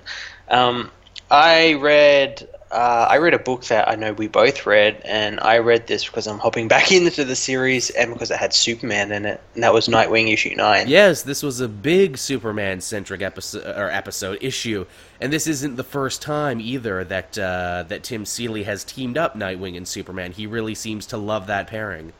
[0.48, 0.90] Um,
[1.30, 5.58] I read uh, I read a book that I know we both read, and I
[5.58, 9.24] read this because I'm hopping back into the series and because it had Superman in
[9.24, 10.88] it, and that was Nightwing issue nine.
[10.88, 14.84] Yes, this was a big Superman centric episode or episode issue,
[15.20, 19.36] and this isn't the first time either that uh, that Tim Seeley has teamed up
[19.36, 20.32] Nightwing and Superman.
[20.32, 22.12] He really seems to love that pairing.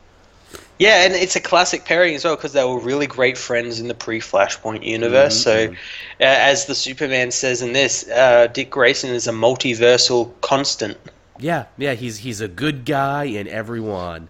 [0.79, 3.87] Yeah, and it's a classic pairing as well because they were really great friends in
[3.87, 5.43] the pre-Flashpoint universe.
[5.43, 5.73] Mm-hmm.
[5.73, 5.79] So,
[6.21, 10.97] uh, as the Superman says in this, uh, Dick Grayson is a multiversal constant.
[11.39, 14.29] Yeah, yeah, he's he's a good guy in everyone.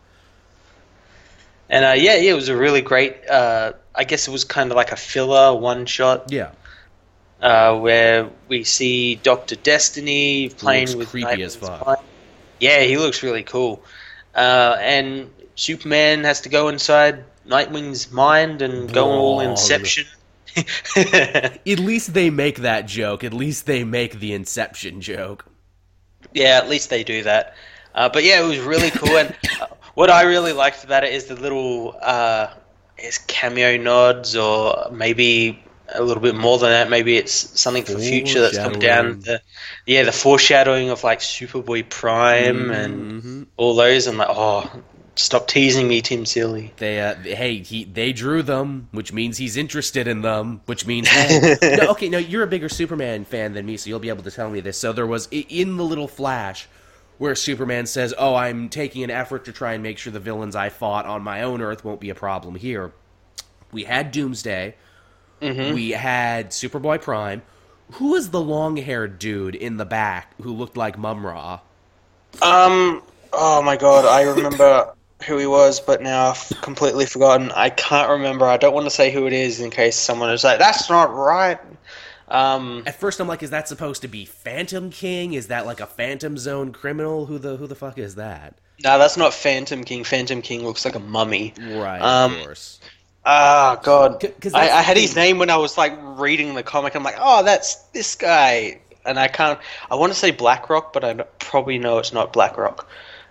[1.69, 3.27] And uh, yeah, yeah, it was a really great.
[3.29, 6.31] Uh, I guess it was kind of like a filler one shot.
[6.31, 6.51] Yeah.
[7.41, 12.03] Uh, where we see Doctor Destiny playing with creepy as fuck.
[12.59, 13.83] Yeah, he looks really cool.
[14.33, 20.05] Uh, and Superman has to go inside Nightwing's mind and go all Inception.
[20.95, 23.23] At least they make that joke.
[23.23, 25.45] At least they make the Inception joke.
[26.33, 27.55] Yeah, at least they do that.
[27.95, 29.17] Uh, but yeah, it was really cool.
[29.17, 32.53] and uh, what I really liked about it is the little uh,
[32.97, 36.89] is cameo nods, or maybe a little bit more than that.
[36.89, 39.21] Maybe it's something for future that's come down.
[39.21, 39.41] The,
[39.85, 42.71] yeah, the foreshadowing of like Superboy Prime mm-hmm.
[42.71, 44.05] and all those.
[44.05, 44.69] And like, oh,
[45.17, 46.73] Stop teasing me, Tim Seeley.
[46.77, 51.07] They, uh, hey, he, they drew them, which means he's interested in them, which means,
[51.07, 54.23] hey, no, okay, no, you're a bigger Superman fan than me, so you'll be able
[54.23, 54.77] to tell me this.
[54.77, 56.67] So there was in the little flash
[57.17, 60.55] where Superman says, "Oh, I'm taking an effort to try and make sure the villains
[60.55, 62.93] I fought on my own Earth won't be a problem here."
[63.71, 64.75] We had Doomsday.
[65.41, 65.73] Mm-hmm.
[65.73, 67.41] We had Superboy Prime.
[67.93, 71.59] Who was the long-haired dude in the back who looked like Mumm-Ra?
[72.41, 73.01] Um.
[73.33, 74.93] Oh my god, I remember
[75.25, 77.51] who he was, but now I've completely forgotten.
[77.51, 78.45] I can't remember.
[78.45, 81.13] I don't want to say who it is in case someone is like, "That's not
[81.13, 81.59] right."
[82.29, 85.33] Um, At first, I'm like, "Is that supposed to be Phantom King?
[85.33, 87.25] Is that like a Phantom Zone criminal?
[87.25, 90.03] Who the who the fuck is that?" No, that's not Phantom King.
[90.03, 91.53] Phantom King looks like a mummy.
[91.59, 92.79] Right, um, of course.
[93.29, 94.23] Ah, oh, God.
[94.53, 96.95] I, I, had his name when I was like reading the comic.
[96.95, 98.79] I'm like, oh, that's this guy.
[99.03, 99.59] And I can't.
[99.91, 102.87] I want to say BlackRock, but I probably know it's not BlackRock.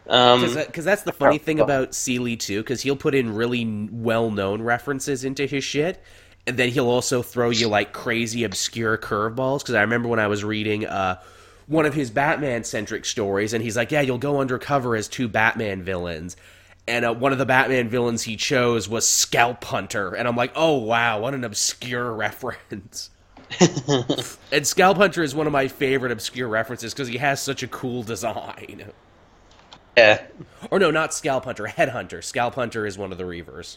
[0.07, 4.63] Because um, that's the funny thing about Seeley too, because he'll put in really well-known
[4.63, 6.03] references into his shit,
[6.47, 9.61] and then he'll also throw you like crazy obscure curveballs.
[9.61, 11.21] Because I remember when I was reading uh,
[11.67, 15.83] one of his Batman-centric stories, and he's like, "Yeah, you'll go undercover as two Batman
[15.83, 16.37] villains."
[16.89, 20.53] and uh, one of the Batman villains he chose was Scalp Hunter, and I'm like,
[20.55, 23.11] oh wow, what an obscure reference.
[24.53, 27.69] and Scalp Hunter is one of my favorite obscure references because he has such a
[27.69, 28.93] cool design.
[29.97, 30.23] Yeah.
[30.69, 32.25] Or no, not Scalp Hunter, Headhunter.
[32.25, 33.77] Scalp Hunter is one of the Reavers.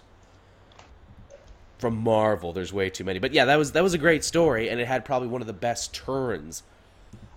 [1.77, 3.19] From Marvel, there's way too many.
[3.19, 5.47] But yeah, that was that was a great story, and it had probably one of
[5.47, 6.63] the best turns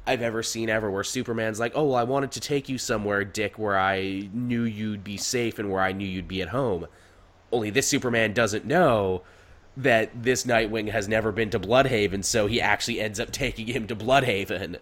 [0.06, 3.24] I've ever seen ever where Superman's like, "Oh, well, I wanted to take you somewhere,
[3.24, 6.86] Dick, where I knew you'd be safe and where I knew you'd be at home."
[7.50, 9.22] Only this Superman doesn't know
[9.76, 13.86] that this Nightwing has never been to Blüdhaven, so he actually ends up taking him
[13.88, 14.78] to Blüdhaven.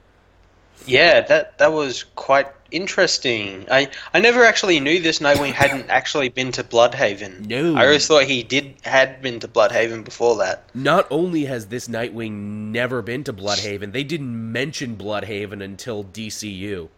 [0.87, 3.67] Yeah, that that was quite interesting.
[3.71, 7.47] I I never actually knew this Nightwing hadn't actually been to Blüdhaven.
[7.47, 10.65] No, I always thought he did had been to Blüdhaven before that.
[10.75, 12.33] Not only has this Nightwing
[12.73, 16.89] never been to Blüdhaven, they didn't mention Blüdhaven until DCU.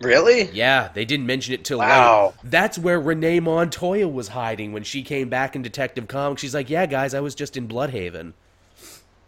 [0.00, 0.50] Really?
[0.52, 2.34] Yeah, they didn't mention it till wow.
[2.44, 6.42] That's where Renee Montoya was hiding when she came back in Detective Comics.
[6.42, 8.34] She's like, "Yeah, guys, I was just in Blüdhaven."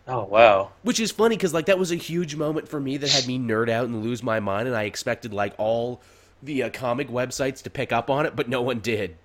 [0.09, 0.73] Oh wow!
[0.83, 3.39] Which is funny because like that was a huge moment for me that had me
[3.39, 6.01] nerd out and lose my mind, and I expected like all
[6.43, 9.17] the uh, comic websites to pick up on it, but no one did.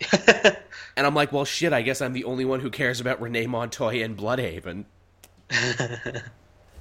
[0.96, 1.72] and I'm like, well, shit.
[1.72, 4.84] I guess I'm the only one who cares about Renee Montoya and Blüdhaven.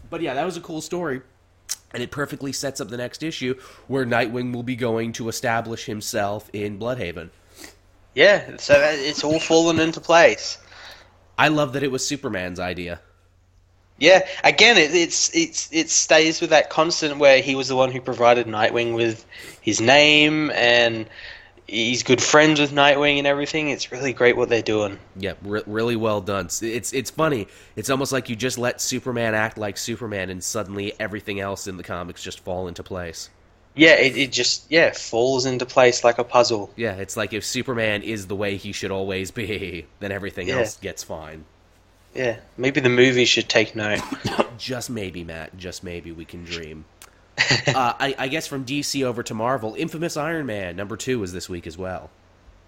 [0.10, 1.22] but yeah, that was a cool story,
[1.94, 3.56] and it perfectly sets up the next issue
[3.88, 7.30] where Nightwing will be going to establish himself in Blüdhaven.
[8.14, 10.60] Yeah, so it's all fallen into place.
[11.38, 13.00] I love that it was Superman's idea.
[14.00, 17.92] Yeah, again, it, it's it's it stays with that constant where he was the one
[17.92, 19.26] who provided Nightwing with
[19.62, 21.08] his name and
[21.68, 23.70] he's good friends with Nightwing and everything.
[23.70, 25.00] It's really great what they're doing.
[25.16, 26.48] Yeah, re- really well done.
[26.62, 27.48] It's it's funny.
[27.76, 31.78] It's almost like you just let Superman act like Superman, and suddenly everything else in
[31.78, 33.30] the comics just fall into place.
[33.76, 36.71] Yeah, it, it just yeah falls into place like a puzzle.
[36.76, 40.59] Yeah, it's like if Superman is the way he should always be, then everything yeah.
[40.59, 41.45] else gets fine.
[42.13, 44.01] Yeah, maybe the movie should take note.
[44.57, 45.57] just maybe, Matt.
[45.57, 46.86] Just maybe we can dream.
[47.67, 51.34] uh, I, I, guess from DC over to Marvel, Infamous Iron Man number two was
[51.34, 52.11] this week as well.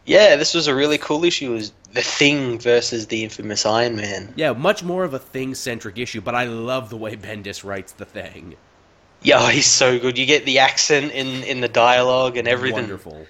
[0.05, 1.51] Yeah, this was a really cool issue.
[1.51, 4.33] It was the Thing versus the Infamous Iron Man.
[4.35, 7.91] Yeah, much more of a Thing centric issue, but I love the way Bendis writes
[7.91, 8.55] the Thing.
[9.25, 10.17] Yeah, he's so good.
[10.17, 12.81] You get the accent in in the dialogue and everything.
[12.81, 13.25] Wonderful.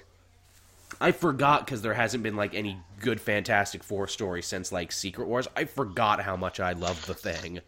[1.00, 5.26] I forgot because there hasn't been like any good Fantastic Four story since like Secret
[5.26, 5.48] Wars.
[5.56, 7.60] I forgot how much I love the thing.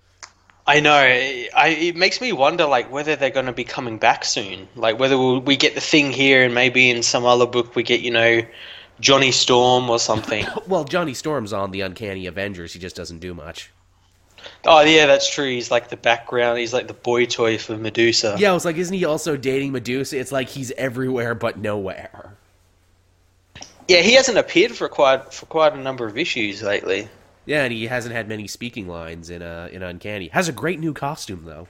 [0.67, 0.93] I know.
[0.93, 4.69] I, it makes me wonder, like, whether they're going to be coming back soon.
[4.77, 7.83] Like, whether we'll, we get the thing here, and maybe in some other book we
[7.83, 8.43] get, you know,
[9.01, 10.45] Johnny Storm or something.
[10.69, 12.75] well, Johnny Storm's on the Uncanny Avengers.
[12.75, 13.71] He just doesn't do much.
[14.71, 15.49] Oh yeah, that's true.
[15.49, 16.59] He's like the background.
[16.59, 18.37] He's like the boy toy for Medusa.
[18.39, 20.19] Yeah, I was like, isn't he also dating Medusa?
[20.19, 22.37] It's like he's everywhere but nowhere.
[23.89, 27.09] Yeah, he hasn't appeared for quite for quite a number of issues lately.
[27.47, 30.29] Yeah, and he hasn't had many speaking lines in uh, in Uncanny.
[30.29, 31.67] Has a great new costume though.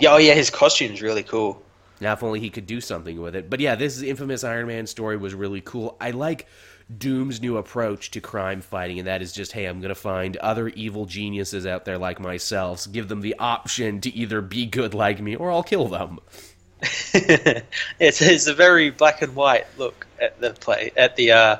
[0.00, 1.62] Yeah, oh yeah, his costume's really cool.
[2.00, 3.48] Now, if only he could do something with it.
[3.48, 5.96] But yeah, this infamous Iron Man story was really cool.
[6.00, 6.48] I like
[6.94, 10.36] Doom's new approach to crime fighting, and that is just, hey, I'm going to find
[10.36, 14.94] other evil geniuses out there like myself, give them the option to either be good
[14.94, 16.20] like me or I'll kill them.
[16.82, 21.56] it's, it's a very black and white look at the play at the uh,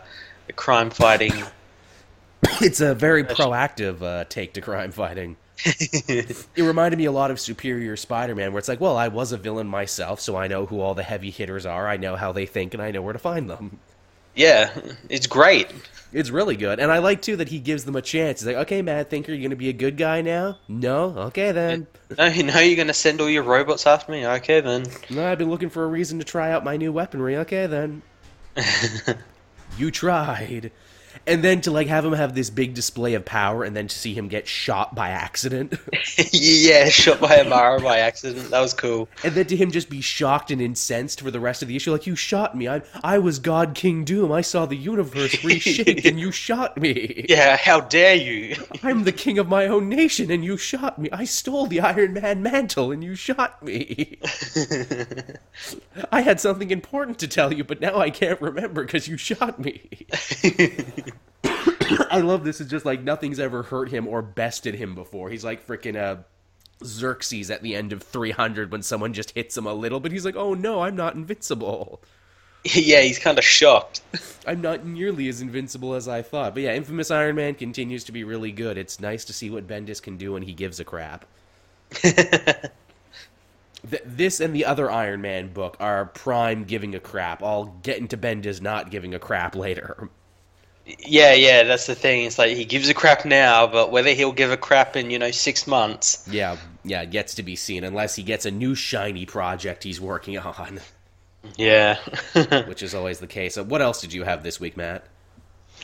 [0.46, 1.32] the crime fighting.
[2.60, 5.36] it's a very proactive uh, take to crime fighting.
[5.64, 9.38] it reminded me a lot of Superior Spider-Man, where it's like, well, I was a
[9.38, 12.44] villain myself, so I know who all the heavy hitters are, I know how they
[12.44, 13.80] think, and I know where to find them.
[14.36, 14.70] Yeah,
[15.08, 15.68] it's great.
[16.12, 18.40] It's really good, and I like too that he gives them a chance.
[18.40, 21.88] He's like, "Okay, Mad Thinker, you're gonna be a good guy now." No, okay then.
[22.16, 24.24] No, you know you're gonna send all your robots after me.
[24.26, 24.86] Okay then.
[25.10, 27.36] No, I've been looking for a reason to try out my new weaponry.
[27.38, 28.02] Okay then.
[29.78, 30.70] you tried
[31.26, 33.96] and then to like have him have this big display of power and then to
[33.96, 35.74] see him get shot by accident.
[36.32, 38.50] Yeah shot by a Amara by accident.
[38.50, 39.08] That was cool.
[39.22, 41.92] And then to him just be shocked and incensed for the rest of the issue
[41.92, 42.68] like you shot me.
[42.68, 44.32] I i was god king doom.
[44.32, 47.26] I saw the universe reshake and you shot me.
[47.28, 48.56] Yeah how dare you?
[48.82, 51.08] I'm the king of my own nation and you shot me.
[51.12, 54.18] I stole the iron man mantle and you shot me.
[56.12, 59.58] I had something important to tell you but now i can't remember because you shot
[59.58, 60.06] me
[62.10, 62.60] I love this.
[62.60, 65.30] It's just like nothing's ever hurt him or bested him before.
[65.30, 66.22] He's like freaking uh,
[66.84, 70.24] Xerxes at the end of 300 when someone just hits him a little, but he's
[70.24, 72.00] like, oh no, I'm not invincible.
[72.74, 74.00] Yeah, he's kind of shocked.
[74.46, 76.52] I'm not nearly as invincible as I thought.
[76.52, 78.76] But yeah, Infamous Iron Man continues to be really good.
[78.76, 81.26] It's nice to see what Bendis can do when he gives a crap.
[84.04, 87.40] this and the other Iron Man book are prime giving a crap.
[87.42, 90.10] I'll get into Bendis not giving a crap later.
[90.86, 92.24] Yeah, yeah, that's the thing.
[92.24, 95.18] It's like he gives a crap now, but whether he'll give a crap in you
[95.18, 96.26] know six months.
[96.30, 100.38] Yeah, yeah, gets to be seen unless he gets a new shiny project he's working
[100.38, 100.80] on.
[101.56, 101.98] Yeah,
[102.66, 103.56] which is always the case.
[103.56, 105.04] What else did you have this week, Matt?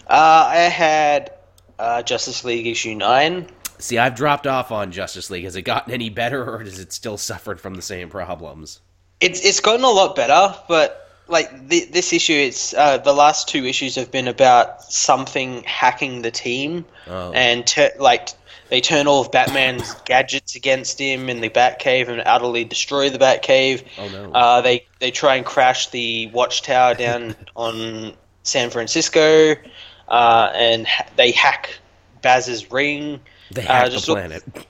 [0.06, 1.32] Uh, I had
[1.80, 3.48] uh, Justice League issue nine.
[3.78, 5.44] See, I've dropped off on Justice League.
[5.44, 8.80] Has it gotten any better, or has it still suffered from the same problems?
[9.20, 11.01] It's it's gotten a lot better, but
[11.32, 16.22] like the, this issue, it's uh, the last two issues have been about something hacking
[16.22, 17.32] the team, oh.
[17.32, 18.28] and ter- like
[18.68, 23.18] they turn all of Batman's gadgets against him in the Batcave and utterly destroy the
[23.18, 23.84] Batcave.
[23.98, 24.30] Oh no!
[24.32, 28.12] Uh, they they try and crash the Watchtower down on
[28.44, 29.56] San Francisco,
[30.08, 31.78] uh, and ha- they hack
[32.20, 33.20] Baz's ring.
[33.50, 34.42] They hack uh, the planet.
[34.54, 34.66] Look-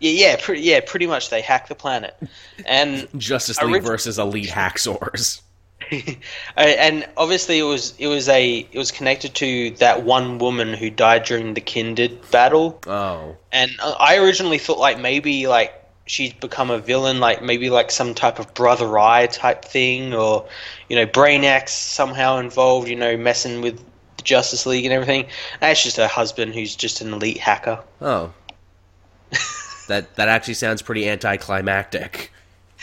[0.00, 1.28] yeah, yeah, pretty, yeah, pretty much.
[1.28, 2.16] They hack the planet,
[2.66, 5.42] and Justice League versus Elite Hacksaws.
[6.56, 10.90] and obviously it was it was a it was connected to that one woman who
[10.90, 12.80] died during the Kindred battle.
[12.86, 13.36] Oh.
[13.52, 15.74] And I originally thought like maybe like
[16.08, 20.48] she'd become a villain, like maybe like some type of brother eye type thing, or
[20.88, 23.78] you know Brainiac somehow involved, you know, messing with
[24.16, 25.26] the Justice League and everything.
[25.60, 27.82] That's just her husband, who's just an elite hacker.
[28.00, 28.32] Oh.
[29.88, 32.32] that that actually sounds pretty anticlimactic.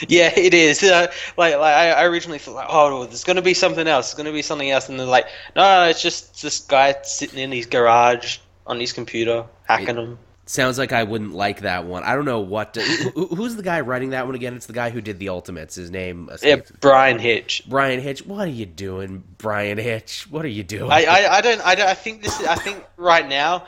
[0.07, 0.83] Yeah, it is.
[0.95, 4.07] Uh, like, like I, originally thought, like, oh, there's going to be something else.
[4.07, 7.39] There's going to be something else, and they're like, no, it's just this guy sitting
[7.39, 8.37] in his garage
[8.67, 10.19] on his computer hacking it them.
[10.47, 12.03] Sounds like I wouldn't like that one.
[12.03, 12.75] I don't know what.
[12.75, 14.55] To, who's the guy writing that one again?
[14.55, 15.73] It's the guy who did the Ultimates.
[15.73, 16.29] His name.
[16.43, 17.63] Yeah, Bryan Hitch.
[17.67, 18.23] Bryan Hitch.
[18.25, 20.27] What are you doing, Bryan Hitch?
[20.29, 20.91] What are you doing?
[20.91, 21.61] I, I, I don't.
[21.65, 21.87] I don't.
[21.87, 22.39] I think this.
[22.39, 23.65] Is, I think right now,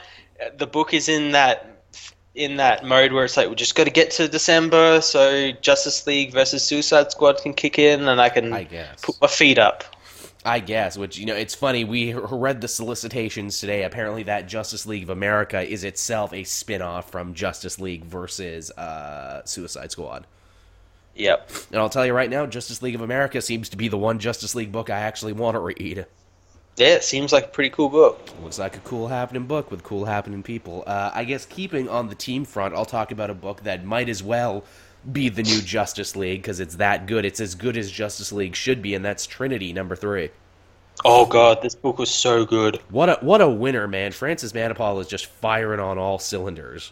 [0.55, 1.76] the book is in that
[2.37, 6.05] in that mode where it's like we just got to get to December so Justice
[6.05, 9.01] League versus Suicide Squad can kick in and I can I guess.
[9.01, 9.83] put my feet up.
[10.45, 11.83] I guess, which you know, it's funny.
[11.83, 13.83] We read the solicitations today.
[13.83, 19.43] Apparently, that Justice League of America is itself a spin-off from Justice League versus uh,
[19.43, 20.25] Suicide Squad.
[21.15, 21.51] Yep.
[21.71, 24.19] And I'll tell you right now, Justice League of America seems to be the one
[24.19, 26.05] Justice League book I actually want to read.
[26.77, 28.19] Yeah, it seems like a pretty cool book.
[28.43, 30.83] Looks like a cool happening book with cool happening people.
[30.85, 34.09] Uh, I guess keeping on the team front, I'll talk about a book that might
[34.09, 34.63] as well
[35.11, 37.25] be the new Justice League because it's that good.
[37.25, 40.29] It's as good as Justice League should be, and that's Trinity number three.
[41.03, 42.79] Oh god, this book was so good.
[42.89, 44.11] What a what a winner, man!
[44.11, 46.91] Francis Manapul is just firing on all cylinders.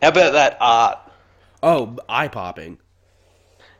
[0.00, 0.98] How about that art?
[1.62, 2.78] Oh, eye popping.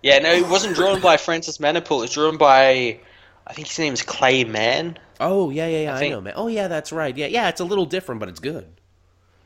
[0.02, 2.04] Yeah, no, it wasn't drawn by Francis Manapul.
[2.04, 2.98] It's drawn by,
[3.46, 4.98] I think his name is Clay Mann.
[5.20, 5.96] Oh yeah, yeah, yeah.
[5.96, 6.34] I, I know, man.
[6.36, 7.16] Oh yeah, that's right.
[7.16, 7.48] Yeah, yeah.
[7.48, 8.66] It's a little different, but it's good.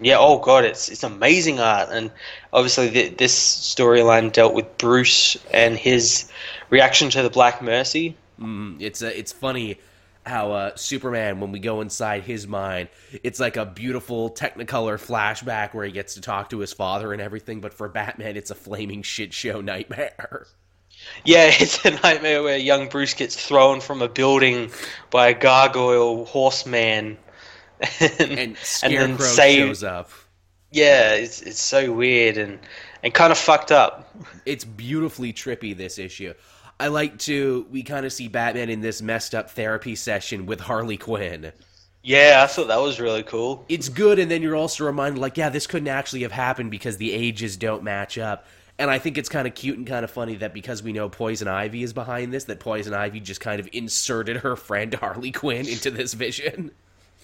[0.00, 0.16] Yeah.
[0.18, 2.10] Oh god, it's it's amazing art, and
[2.52, 6.30] obviously the, this storyline dealt with Bruce and his
[6.70, 8.16] reaction to the Black Mercy.
[8.40, 9.78] Mm, it's a, it's funny
[10.24, 12.88] how uh, Superman, when we go inside his mind,
[13.22, 17.20] it's like a beautiful Technicolor flashback where he gets to talk to his father and
[17.20, 17.60] everything.
[17.60, 20.46] But for Batman, it's a flaming shit show nightmare.
[21.24, 24.70] Yeah, it's a nightmare where young Bruce gets thrown from a building
[25.10, 27.18] by a gargoyle horseman,
[28.00, 30.10] and, and, and then save, shows up.
[30.70, 32.58] Yeah, it's it's so weird and
[33.02, 34.14] and kind of fucked up.
[34.46, 36.34] It's beautifully trippy this issue.
[36.80, 40.60] I like to we kind of see Batman in this messed up therapy session with
[40.60, 41.52] Harley Quinn.
[42.02, 43.64] Yeah, I thought that was really cool.
[43.68, 46.96] It's good, and then you're also reminded, like, yeah, this couldn't actually have happened because
[46.96, 48.44] the ages don't match up.
[48.78, 51.08] And I think it's kind of cute and kind of funny that because we know
[51.08, 55.30] Poison Ivy is behind this, that Poison Ivy just kind of inserted her friend Harley
[55.30, 56.72] Quinn into this vision.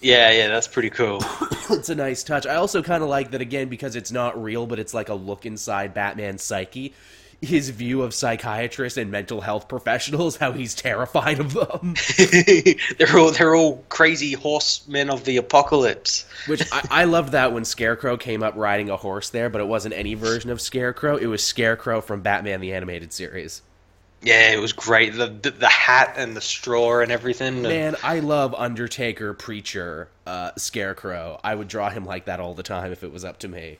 [0.01, 1.19] Yeah, yeah, that's pretty cool.
[1.69, 2.45] it's a nice touch.
[2.45, 5.13] I also kind of like that again because it's not real, but it's like a
[5.13, 6.93] look inside Batman's psyche.
[7.41, 11.95] His view of psychiatrists and mental health professionals, how he's terrified of them.
[12.97, 16.25] they're all they're all crazy horsemen of the apocalypse.
[16.47, 19.67] Which I, I loved that when Scarecrow came up riding a horse there, but it
[19.67, 21.15] wasn't any version of Scarecrow.
[21.15, 23.61] It was Scarecrow from Batman the Animated Series.
[24.21, 25.15] Yeah, it was great.
[25.15, 27.61] The, the, the hat and the straw and everything.
[27.61, 31.39] Man, I love Undertaker, Preacher, uh, Scarecrow.
[31.43, 33.79] I would draw him like that all the time if it was up to me.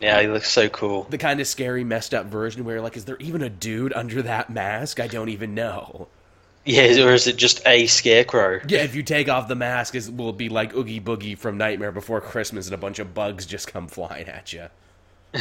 [0.00, 1.04] Yeah, he looks so cool.
[1.04, 4.22] The kind of scary, messed up version where, like, is there even a dude under
[4.22, 4.98] that mask?
[4.98, 6.08] I don't even know.
[6.64, 8.60] Yeah, or is it just a scarecrow?
[8.66, 11.92] Yeah, if you take off the mask, it will be like Oogie Boogie from Nightmare
[11.92, 14.66] Before Christmas, and a bunch of bugs just come flying at you.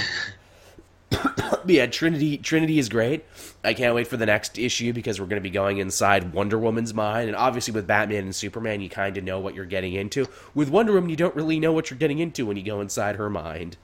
[1.66, 2.38] yeah, Trinity.
[2.38, 3.26] Trinity is great.
[3.64, 6.58] I can't wait for the next issue because we're going to be going inside Wonder
[6.58, 9.94] Woman's mind, and obviously with Batman and Superman, you kind of know what you're getting
[9.94, 10.26] into.
[10.54, 13.18] With Wonder Woman, you don't really know what you're getting into when you go inside
[13.18, 13.78] her mind.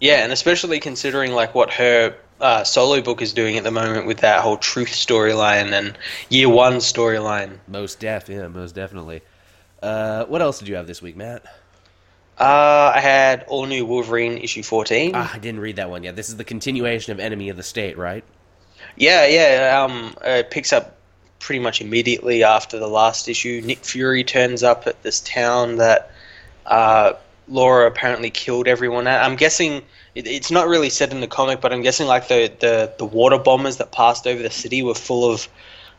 [0.00, 4.06] Yeah, and especially considering like what her uh, solo book is doing at the moment
[4.06, 5.96] with that whole truth storyline and
[6.30, 7.58] year one storyline.
[7.68, 9.20] Most def, yeah, most definitely.
[9.82, 11.44] Uh, what else did you have this week, Matt?
[12.38, 15.12] Uh, I had all new Wolverine issue fourteen.
[15.14, 16.16] Ah, I didn't read that one yet.
[16.16, 18.24] This is the continuation of Enemy of the State, right?
[18.96, 19.84] Yeah, yeah.
[19.84, 20.96] Um, it picks up
[21.38, 23.60] pretty much immediately after the last issue.
[23.62, 26.10] Nick Fury turns up at this town that
[26.64, 27.12] uh,
[27.50, 29.06] Laura apparently killed everyone.
[29.06, 29.82] I'm guessing
[30.14, 33.04] it, it's not really said in the comic, but I'm guessing like the, the, the
[33.04, 35.48] water bombers that passed over the city were full of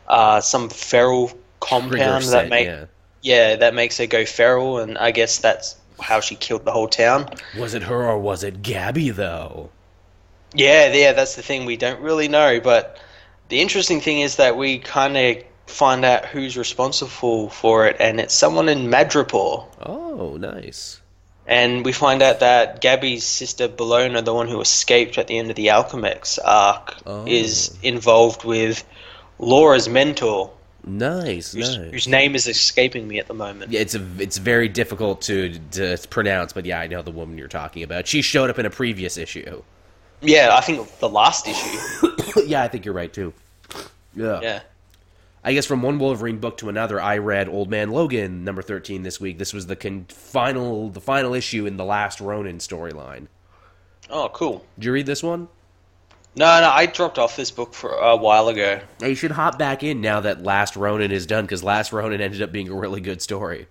[0.08, 2.86] uh, some feral compound that make yeah.
[3.22, 6.88] yeah that makes her go feral, and I guess that's how she killed the whole
[6.88, 7.30] town.
[7.58, 9.70] Was it her or was it Gabby though?
[10.54, 11.66] Yeah, yeah, that's the thing.
[11.66, 13.00] We don't really know, but
[13.50, 18.20] the interesting thing is that we kind of find out who's responsible for it, and
[18.20, 19.66] it's someone in Madripoor.
[19.82, 21.02] Oh, nice.
[21.52, 25.50] And we find out that Gabby's sister Bellona, the one who escaped at the end
[25.50, 27.26] of the Alchemax arc, oh.
[27.28, 28.86] is involved with
[29.38, 30.50] Laura's mentor,
[30.84, 31.92] Nice, whose, nice.
[31.92, 33.72] Whose name is escaping me at the moment.
[33.72, 37.38] Yeah, it's a, it's very difficult to to pronounce, but yeah, I know the woman
[37.38, 38.08] you're talking about.
[38.08, 39.62] She showed up in a previous issue.
[40.22, 42.46] Yeah, I think the last issue.
[42.48, 43.34] yeah, I think you're right too.
[44.16, 44.40] Yeah.
[44.42, 44.60] Yeah.
[45.44, 49.04] I guess from one Wolverine book to another, I read Old Man Logan number thirteen
[49.04, 49.38] this week.
[49.38, 53.28] This was the con- final the final issue in the last Ronin storyline.
[54.10, 54.66] Oh, cool!
[54.78, 55.48] Did you read this one?
[56.36, 58.80] No, no, I dropped off this book for a while ago.
[59.02, 62.22] Now you should hop back in now that Last Ronin is done because Last Ronin
[62.22, 63.68] ended up being a really good story.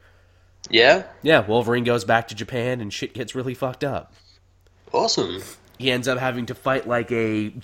[0.68, 1.04] Yeah.
[1.22, 4.12] Yeah, Wolverine goes back to Japan and shit gets really fucked up.
[4.92, 5.40] Awesome.
[5.78, 7.54] He ends up having to fight like a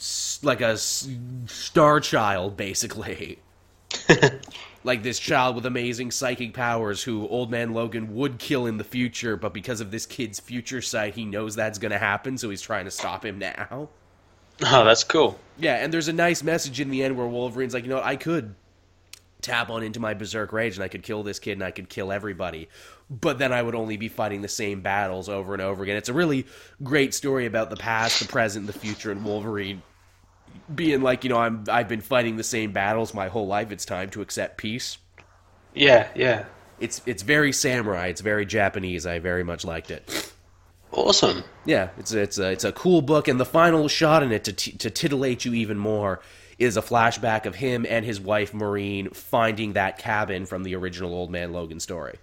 [0.42, 3.40] like a star child, basically.
[4.84, 8.84] like this child with amazing psychic powers who old man Logan would kill in the
[8.84, 12.50] future, but because of this kid's future sight, he knows that's going to happen, so
[12.50, 13.88] he's trying to stop him now.
[14.62, 15.38] Oh, that's cool.
[15.58, 18.04] Yeah, and there's a nice message in the end where Wolverine's like, you know what,
[18.04, 18.54] I could
[19.42, 21.88] tap on into my berserk rage and I could kill this kid and I could
[21.88, 22.68] kill everybody.
[23.10, 25.96] But then I would only be fighting the same battles over and over again.
[25.96, 26.46] It's a really
[26.82, 29.82] great story about the past, the present, the future, and Wolverine
[30.74, 33.70] being like, you know, I'm I've been fighting the same battles my whole life.
[33.70, 34.98] It's time to accept peace.
[35.74, 36.46] Yeah, yeah.
[36.80, 38.08] It's it's very samurai.
[38.08, 39.06] It's very Japanese.
[39.06, 40.32] I very much liked it.
[40.92, 41.44] Awesome.
[41.64, 44.44] Yeah, it's a, it's a it's a cool book, and the final shot in it
[44.44, 46.20] to t- to titillate you even more
[46.58, 51.12] is a flashback of him and his wife Maureen finding that cabin from the original
[51.12, 52.18] Old Man Logan story.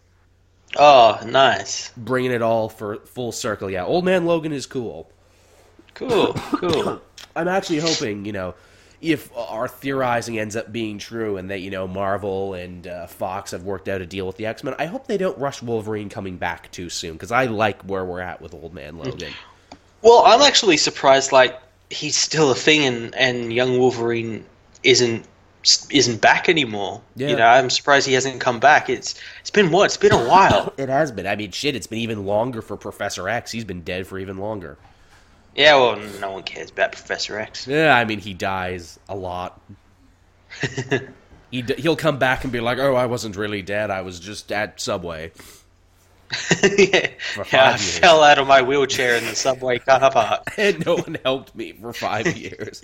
[0.76, 1.92] Oh, nice.
[1.96, 3.70] Bringing it all for full circle.
[3.70, 5.12] Yeah, Old Man Logan is cool.
[5.94, 7.02] Cool, cool.
[7.36, 8.56] I'm actually hoping, you know,
[9.04, 13.52] if our theorizing ends up being true and that you know Marvel and uh, Fox
[13.52, 16.10] have worked out a deal with the X Men, I hope they don't rush Wolverine
[16.10, 19.34] coming back too soon because I like where we're at with Old Man Logan.
[20.02, 21.34] Well, I'm actually surprised.
[21.34, 24.46] Like he's still a thing, and and young Wolverine
[24.84, 25.26] isn't
[25.90, 27.02] isn't back anymore.
[27.16, 27.30] Yeah.
[27.30, 28.90] You know, I'm surprised he hasn't come back.
[28.90, 29.86] It's it's been what?
[29.86, 30.74] It's been a while.
[30.78, 31.28] it has been.
[31.28, 33.52] I mean, shit, it's been even longer for Professor X.
[33.52, 34.78] He's been dead for even longer.
[35.56, 37.68] Yeah, well, no one cares about Professor X.
[37.68, 39.62] Yeah, I mean, he dies a lot.
[41.52, 43.92] he he'll come back and be like, "Oh, I wasn't really dead.
[43.92, 45.32] I was just at Subway."
[46.78, 47.10] yeah,
[47.52, 51.18] yeah I fell out of my wheelchair in the subway car park, and no one
[51.24, 52.82] helped me for five years.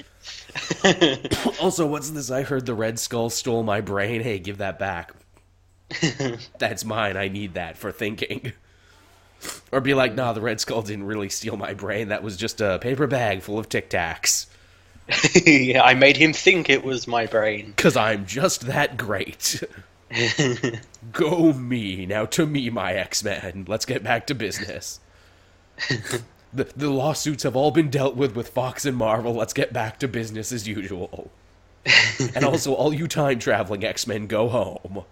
[1.61, 2.29] also, what's this?
[2.31, 4.21] I heard the Red Skull stole my brain.
[4.21, 5.13] Hey, give that back.
[6.59, 7.17] That's mine.
[7.17, 8.53] I need that for thinking.
[9.71, 12.09] Or be like, nah, the Red Skull didn't really steal my brain.
[12.09, 14.47] That was just a paper bag full of Tic Tacs.
[15.45, 17.67] yeah, I made him think it was my brain.
[17.67, 19.63] Because I'm just that great.
[21.11, 23.65] Go me now to me, my X Men.
[23.67, 24.99] Let's get back to business.
[26.53, 29.33] the the lawsuits have all been dealt with with Fox and Marvel.
[29.33, 31.31] Let's get back to business as usual.
[32.35, 35.05] and also, all you time traveling X Men, go home.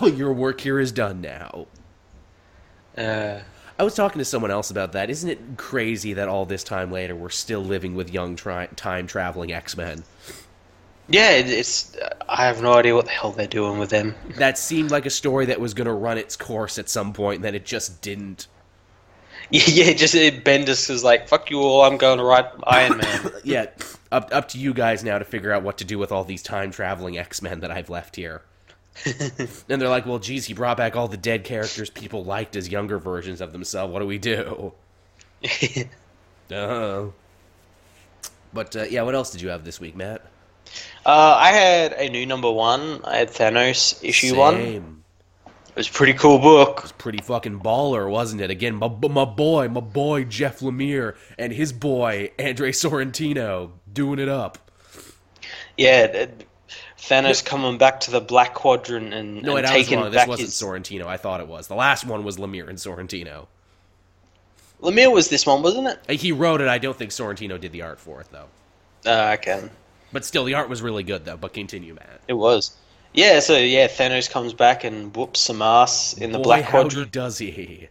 [0.16, 1.66] Your work here is done now.
[2.96, 3.40] Uh,
[3.78, 5.10] I was talking to someone else about that.
[5.10, 9.06] Isn't it crazy that all this time later we're still living with young tri- time
[9.06, 10.04] traveling X Men?
[11.08, 11.96] yeah, it's.
[12.28, 14.14] I have no idea what the hell they're doing with them.
[14.36, 17.36] That seemed like a story that was going to run its course at some point,
[17.36, 18.46] and then it just didn't.
[19.50, 22.96] Yeah, yeah just uh, Bendis is like, "Fuck you all, I'm going to write Iron
[22.96, 23.66] Man." Yeah,
[24.10, 26.42] up up to you guys now to figure out what to do with all these
[26.42, 28.40] time traveling X Men that I've left here.
[29.68, 32.68] and they're like, "Well, geez, he brought back all the dead characters people liked as
[32.68, 33.92] younger versions of themselves.
[33.92, 34.72] What do we do?"
[36.52, 37.12] Oh.
[38.54, 40.22] But uh, yeah, what else did you have this week, Matt?
[41.04, 43.00] uh, I had a new number one.
[43.04, 44.54] I had Thanos issue one.
[44.54, 45.04] Same.
[45.46, 46.78] It was a pretty cool book.
[46.78, 48.50] It was pretty fucking baller, wasn't it?
[48.50, 54.28] Again, my, my boy, my boy Jeff Lemire and his boy Andre Sorrentino doing it
[54.28, 54.70] up.
[55.76, 56.26] Yeah,
[56.96, 60.10] th- Thanos coming back to the Black Quadrant and, No, and I was taking wrong.
[60.10, 60.54] This back wasn't his.
[60.60, 61.06] Sorrentino.
[61.06, 61.66] I thought it was.
[61.68, 63.46] The last one was Lemire and Sorrentino.
[64.82, 66.20] Lemire was this one, wasn't it?
[66.20, 66.68] He wrote it.
[66.68, 68.46] I don't think Sorrentino did the art for it though.
[69.06, 69.68] Uh, okay,
[70.12, 71.36] But still, the art was really good though.
[71.36, 72.20] But continue, Matt.
[72.28, 72.74] it was.
[73.12, 77.12] Yeah, so yeah, Thanos comes back and whoops some ass in the Boy, Black Quadrant.
[77.12, 77.88] does he?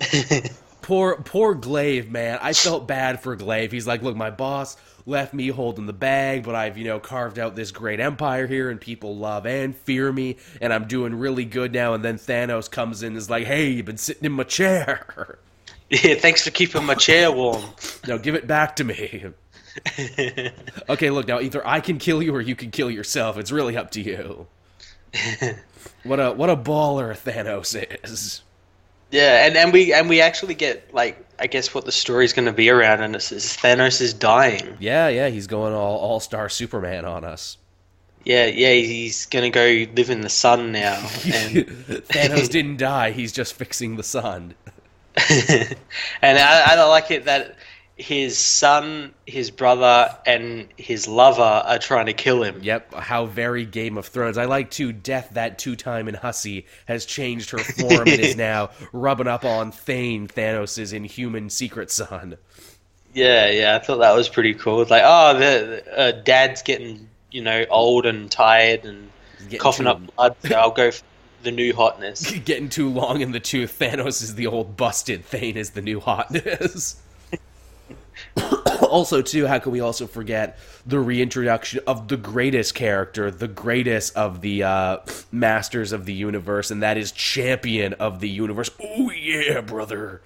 [0.88, 2.38] poor, poor Glaive, man.
[2.40, 3.70] I felt bad for Glaive.
[3.70, 4.74] He's like, look, my boss
[5.04, 8.70] left me holding the bag, but I've, you know, carved out this great empire here,
[8.70, 11.92] and people love and fear me, and I'm doing really good now.
[11.92, 15.38] And then Thanos comes in and is like, hey, you've been sitting in my chair.
[15.90, 17.64] yeah, thanks for keeping my chair warm.
[18.06, 19.26] now give it back to me.
[20.88, 23.36] okay, look, now either I can kill you or you can kill yourself.
[23.36, 24.46] It's really up to you.
[26.04, 28.42] what a what a baller Thanos is.
[29.10, 32.46] Yeah, and, and we and we actually get like I guess what the story's going
[32.46, 34.76] to be around, and it's, it's Thanos is dying.
[34.80, 37.56] Yeah, yeah, he's going all all star Superman on us.
[38.24, 41.54] Yeah, yeah, he's going to go live in the sun now, and
[42.08, 44.54] Thanos didn't die; he's just fixing the sun.
[45.30, 47.56] and I, I don't like it that
[47.98, 52.60] his son, his brother, and his lover are trying to kill him.
[52.62, 54.38] Yep, how very Game of Thrones.
[54.38, 58.36] I like to Death that two time in Hussy has changed her form and is
[58.36, 62.38] now rubbing up on Thane, Thanos' inhuman secret son.
[63.14, 64.80] Yeah, yeah, I thought that was pretty cool.
[64.80, 69.10] It's like, oh, the uh, dad's getting you know old and tired and
[69.58, 70.36] coughing too- up blood.
[70.44, 71.02] So I'll go for
[71.42, 72.30] the new hotness.
[72.44, 73.78] Getting too long in the tooth.
[73.78, 75.24] Thanos is the old busted.
[75.24, 77.00] Thane is the new hotness.
[78.82, 84.16] also, too, how can we also forget the reintroduction of the greatest character, the greatest
[84.16, 84.98] of the uh,
[85.32, 88.70] masters of the universe, and that is Champion of the Universe.
[88.82, 90.22] Oh yeah, brother.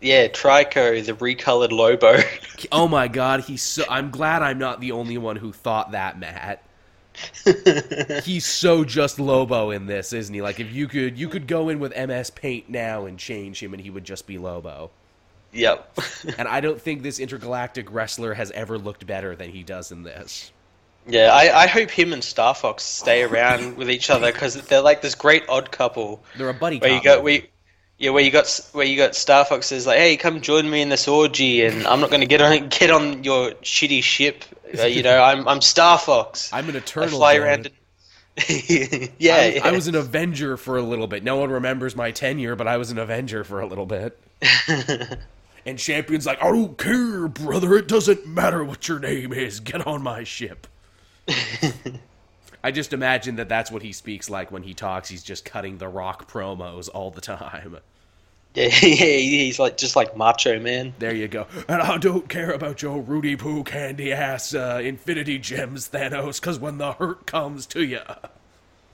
[0.00, 2.18] Yeah, Tryco, the recolored Lobo.
[2.70, 3.84] Oh my god, he's so.
[3.90, 6.62] I'm glad I'm not the only one who thought that, Matt.
[8.24, 10.40] he's so just Lobo in this, isn't he?
[10.40, 13.74] Like if you could, you could go in with MS Paint now and change him,
[13.74, 14.90] and he would just be Lobo.
[15.52, 15.98] Yep.
[16.38, 20.02] And I don't think this intergalactic wrestler has ever looked better than he does in
[20.02, 20.52] this.
[21.06, 24.80] Yeah, I, I hope him and Star Fox stay around with each other because they're
[24.80, 26.78] like this great odd couple They're a buddy.
[26.78, 27.48] where you got we.
[27.98, 30.80] Yeah, where you got where you got Star Fox is like, hey, come join me
[30.80, 34.44] in this orgy, and I'm not going to get on get on your shitty ship.
[34.76, 36.50] Uh, you know, I'm I'm Star Fox.
[36.52, 37.08] I'm an eternal.
[37.08, 37.66] I fly damn around.
[37.66, 37.74] And...
[39.18, 39.60] yeah, I, yeah.
[39.64, 41.22] I was an Avenger for a little bit.
[41.22, 44.18] No one remembers my tenure, but I was an Avenger for a little bit.
[45.64, 47.74] And Champion's like, I don't care, brother.
[47.76, 49.60] It doesn't matter what your name is.
[49.60, 50.66] Get on my ship.
[52.64, 55.08] I just imagine that that's what he speaks like when he talks.
[55.08, 57.78] He's just cutting the rock promos all the time.
[58.54, 60.92] yeah, he's like just like Macho Man.
[60.98, 61.46] There you go.
[61.68, 66.58] And I don't care about your Rudy Poo candy ass uh, Infinity Gems, Thanos, because
[66.58, 68.00] when the hurt comes to you.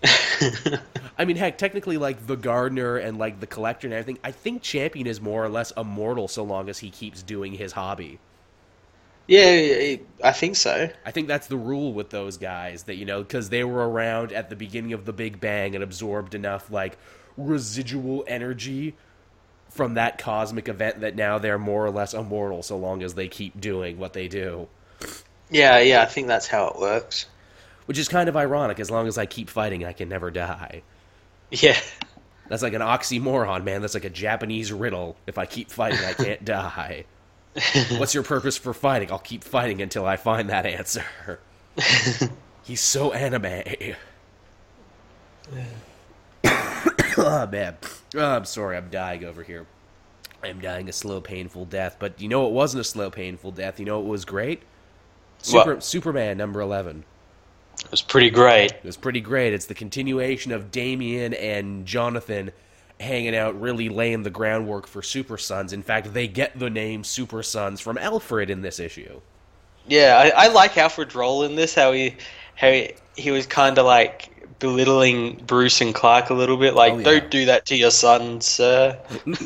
[1.18, 4.62] I mean, heck, technically, like the Gardener and like the Collector and everything, I think
[4.62, 8.18] Champion is more or less immortal so long as he keeps doing his hobby.
[9.26, 10.88] Yeah, I think so.
[11.04, 14.32] I think that's the rule with those guys that, you know, because they were around
[14.32, 16.96] at the beginning of the Big Bang and absorbed enough, like,
[17.36, 18.94] residual energy
[19.68, 23.28] from that cosmic event that now they're more or less immortal so long as they
[23.28, 24.66] keep doing what they do.
[25.50, 27.26] Yeah, yeah, I think that's how it works.
[27.88, 28.78] Which is kind of ironic.
[28.80, 30.82] As long as I keep fighting, I can never die.
[31.50, 31.80] Yeah,
[32.48, 33.80] That's like an oxymoron, man.
[33.80, 35.16] That's like a Japanese riddle.
[35.26, 37.04] If I keep fighting, I can't die.
[37.96, 39.10] What's your purpose for fighting?
[39.10, 41.04] I'll keep fighting until I find that answer.
[42.62, 43.62] He's so anime.
[46.44, 47.76] oh man,
[48.14, 49.66] oh, I'm sorry, I'm dying over here.
[50.44, 51.96] I'm dying a slow, painful death.
[51.98, 53.80] But you know it wasn't a slow, painful death.
[53.80, 54.62] You know it was great.
[55.38, 57.04] Super, Superman number eleven.
[57.84, 58.72] It was pretty great.
[58.72, 59.52] It was pretty great.
[59.52, 62.50] It's the continuation of Damian and Jonathan
[63.00, 65.72] hanging out, really laying the groundwork for Super Sons.
[65.72, 69.20] In fact, they get the name Super Sons from Alfred in this issue.
[69.86, 71.74] Yeah, I, I like Alfred's role in this.
[71.74, 72.16] How he
[72.58, 76.74] how he, he was kind of like belittling Bruce and Clark a little bit.
[76.74, 77.04] Like, Oh, yeah.
[77.04, 78.98] don't do that to your son, sir.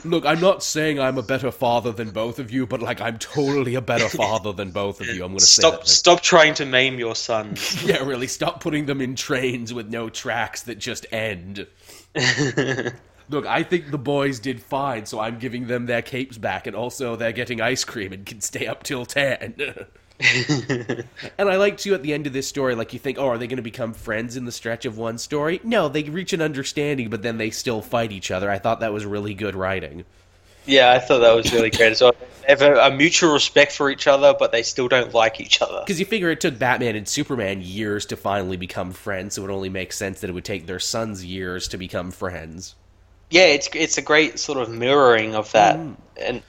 [0.06, 3.18] Look, I'm not saying I'm a better father than both of you, but like I'm
[3.18, 5.22] totally a better father than both of you.
[5.24, 5.88] I'm going to say Stop that.
[5.88, 7.84] stop trying to maim your sons.
[7.86, 8.26] Yeah, really.
[8.26, 11.66] Stop putting them in trains with no tracks that just end.
[13.28, 16.74] Look, I think the boys did fine, so I'm giving them their capes back, and
[16.76, 19.86] also they're getting ice cream and can stay up till 10.
[21.38, 23.38] and I like, too, at the end of this story, like, you think, oh, are
[23.38, 25.60] they going to become friends in the stretch of one story?
[25.64, 28.50] No, they reach an understanding, but then they still fight each other.
[28.50, 30.04] I thought that was really good writing.
[30.66, 32.14] yeah, I thought that was really great as well.
[32.42, 35.62] They have a, a mutual respect for each other, but they still don't like each
[35.62, 35.80] other.
[35.80, 39.50] Because you figure it took Batman and Superman years to finally become friends, so it
[39.50, 42.74] only makes sense that it would take their sons years to become friends.
[43.30, 45.96] Yeah, it's it's a great sort of mirroring of that, mm.
[46.20, 46.42] and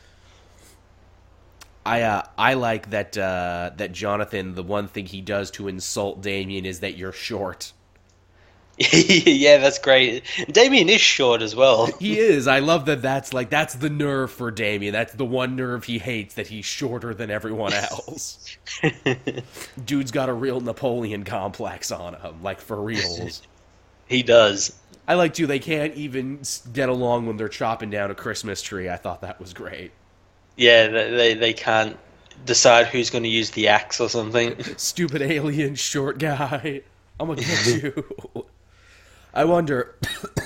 [1.86, 4.56] I uh, I like that uh, that Jonathan.
[4.56, 7.74] The one thing he does to insult Damian is that you're short.
[8.78, 10.24] yeah, that's great.
[10.52, 11.86] Damian is short as well.
[12.00, 12.48] He is.
[12.48, 13.02] I love that.
[13.04, 14.94] That's like that's the nerve for Damian.
[14.94, 16.36] That's the one nerve he hates.
[16.36, 18.58] That he's shorter than everyone else.
[19.86, 23.44] Dude's got a real Napoleon complex on him, like for reals.
[24.08, 24.74] he does.
[25.08, 25.46] I like too.
[25.46, 26.40] They can't even
[26.72, 28.90] get along when they're chopping down a Christmas tree.
[28.90, 29.92] I thought that was great.
[30.56, 31.98] Yeah, they they, can't
[32.46, 34.62] decide who's going to use the axe or something.
[34.78, 36.82] Stupid alien short guy.
[37.20, 38.46] I'm gonna get you.
[39.34, 39.96] I wonder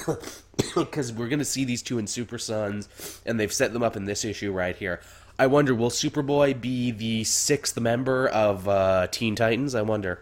[0.75, 4.05] because we're gonna see these two in Super Sons, and they've set them up in
[4.05, 5.01] this issue right here.
[5.39, 9.75] I wonder will Superboy be the sixth member of uh, Teen Titans?
[9.75, 10.19] I wonder.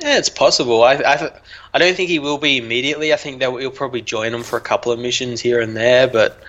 [0.00, 0.82] Yeah, it's possible.
[0.82, 1.40] I, I,
[1.72, 3.12] I don't think he will be immediately.
[3.12, 6.08] I think that he'll probably join them for a couple of missions here and there,
[6.08, 6.40] but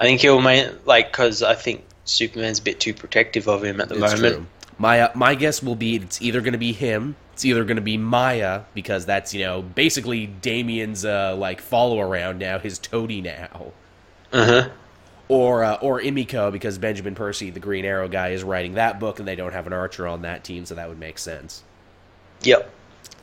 [0.00, 3.80] I think he'll main like because I think Superman's a bit too protective of him
[3.80, 4.34] at the It's moment.
[4.36, 4.46] true.
[4.78, 7.16] My uh, my guess will be it's either going to be him.
[7.34, 12.00] It's either going to be Maya because that's you know basically Damian's uh, like follow
[12.00, 13.72] around now, his toady now,
[14.32, 14.68] Uh huh.
[15.28, 19.18] or uh, or Emiko because Benjamin Percy, the Green Arrow guy, is writing that book
[19.18, 21.62] and they don't have an Archer on that team, so that would make sense.
[22.42, 22.70] Yep.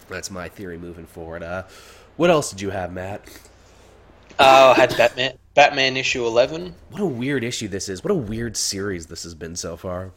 [0.09, 1.41] That's my theory moving forward.
[1.43, 1.63] Uh,
[2.17, 3.27] what else did you have, Matt?
[4.39, 5.37] Oh, I had Batman.
[5.57, 6.75] Batman issue eleven.
[6.91, 8.03] What a weird issue this is.
[8.03, 10.11] What a weird series this has been so far.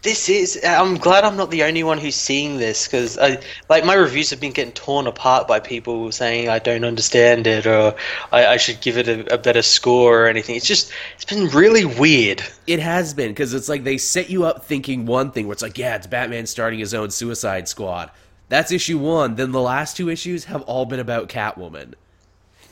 [0.00, 0.58] This is.
[0.66, 4.40] I'm glad I'm not the only one who's seeing this because, like, my reviews have
[4.40, 7.96] been getting torn apart by people saying I don't understand it or
[8.32, 10.56] I, I should give it a, a better score or anything.
[10.56, 12.42] It's just, it's been really weird.
[12.66, 15.62] It has been because it's like they set you up thinking one thing, where it's
[15.62, 18.10] like, yeah, it's Batman starting his own Suicide Squad.
[18.48, 19.34] That's issue one.
[19.34, 21.92] Then the last two issues have all been about Catwoman.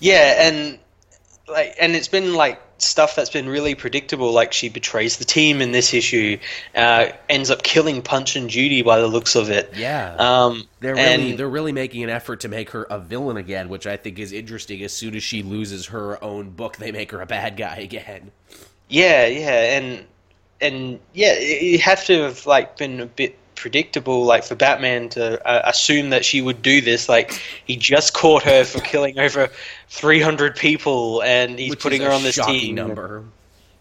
[0.01, 0.79] Yeah, and
[1.49, 4.33] like, and it's been like stuff that's been really predictable.
[4.33, 6.39] Like she betrays the team in this issue,
[6.75, 9.73] uh, ends up killing Punch and Judy by the looks of it.
[9.75, 13.37] Yeah, Um, they're really and- they're really making an effort to make her a villain
[13.37, 14.83] again, which I think is interesting.
[14.83, 18.31] As soon as she loses her own book, they make her a bad guy again.
[18.89, 20.05] Yeah, yeah, and
[20.61, 25.45] and yeah, you have to have like been a bit predictable, like for Batman to
[25.47, 27.09] uh, assume that she would do this.
[27.09, 29.51] Like he just caught her for killing over
[29.89, 32.75] three hundred people, and he's which putting her on this team.
[32.75, 33.25] number.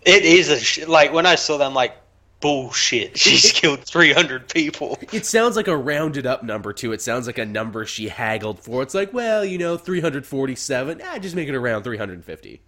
[0.05, 1.95] It is a sh- like when I saw them like,
[2.39, 3.17] bullshit.
[3.17, 4.97] She's killed three hundred people.
[5.11, 6.93] It sounds like a rounded up number too.
[6.93, 8.82] It sounds like a number she haggled for.
[8.82, 11.01] It's like, well, you know, 347.
[11.03, 12.61] Ah, just make it around 350.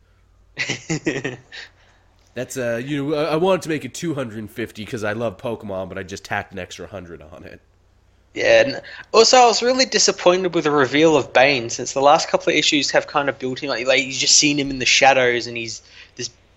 [2.38, 5.98] That's uh, you know, I wanted to make it 250 because I love Pokemon, but
[5.98, 7.60] I just tacked an extra hundred on it.
[8.36, 8.82] Yeah, and
[9.12, 12.56] also I was really disappointed with the reveal of Bane since the last couple of
[12.56, 15.48] issues have kind of built him like, like you've just seen him in the shadows
[15.48, 15.82] and he's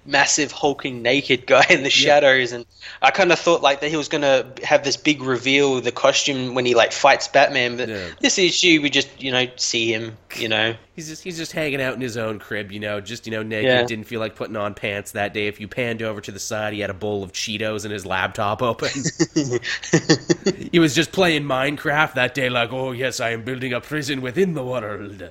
[0.06, 2.64] massive hulking naked guy in the shadows and
[3.02, 5.84] I kind of thought like that he was going to have this big reveal with
[5.84, 8.08] the costume when he like fights Batman but Yeah.
[8.20, 11.80] this issue we just you know see him you know He's just he's just hanging
[11.80, 13.70] out in his own crib, you know, just you know, naked.
[13.70, 13.86] Yeah.
[13.86, 15.46] Didn't feel like putting on pants that day.
[15.46, 18.04] If you panned over to the side, he had a bowl of Cheetos and his
[18.04, 18.90] laptop open.
[20.70, 24.20] he was just playing Minecraft that day, like, oh yes, I am building a prison
[24.20, 25.30] within the world.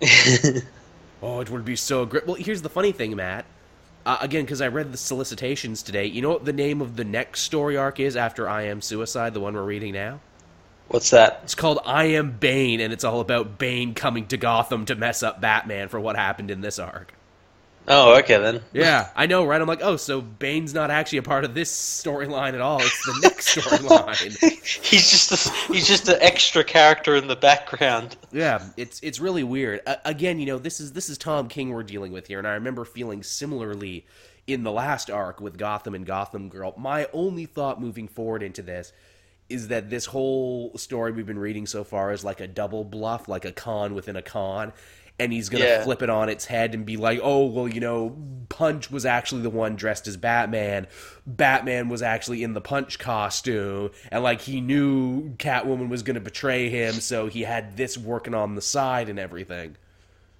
[1.22, 2.26] oh, it will be so great.
[2.26, 3.44] Well, here's the funny thing, Matt.
[4.06, 6.06] Uh, again, because I read the solicitations today.
[6.06, 9.34] You know what the name of the next story arc is after I Am Suicide,
[9.34, 10.20] the one we're reading now?
[10.88, 11.40] What's that?
[11.44, 15.22] It's called I Am Bane, and it's all about Bane coming to Gotham to mess
[15.22, 17.14] up Batman for what happened in this arc.
[17.88, 18.60] Oh, okay then.
[18.72, 19.60] Yeah, I know, right?
[19.60, 22.80] I'm like, oh, so Bane's not actually a part of this storyline at all.
[22.80, 24.38] It's the next storyline.
[24.84, 28.16] he's just a, he's just an extra character in the background.
[28.32, 29.80] Yeah, it's it's really weird.
[29.86, 32.46] Uh, again, you know, this is this is Tom King we're dealing with here, and
[32.46, 34.06] I remember feeling similarly
[34.46, 36.74] in the last arc with Gotham and Gotham Girl.
[36.76, 38.92] My only thought moving forward into this
[39.48, 43.26] is that this whole story we've been reading so far is like a double bluff,
[43.26, 44.72] like a con within a con
[45.20, 45.84] and he's gonna yeah.
[45.84, 48.16] flip it on its head and be like, "Oh, well, you know,
[48.48, 50.86] Punch was actually the one dressed as Batman.
[51.26, 56.68] Batman was actually in the Punch costume, and like he knew Catwoman was gonna betray
[56.68, 59.76] him, so he had this working on the side and everything."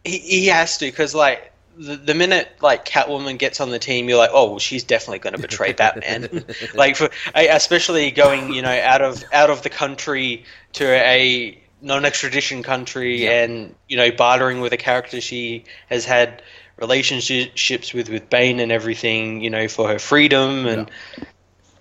[0.05, 4.09] He, he has to, because like the, the minute like Catwoman gets on the team,
[4.09, 6.45] you're like, oh, well, she's definitely going to betray Batman.
[6.75, 12.63] like, for, especially going, you know, out of out of the country to a non-extradition
[12.63, 13.43] country yeah.
[13.43, 16.43] and you know bartering with a character she has had
[16.77, 20.91] relationships with with Bane and everything you know for her freedom and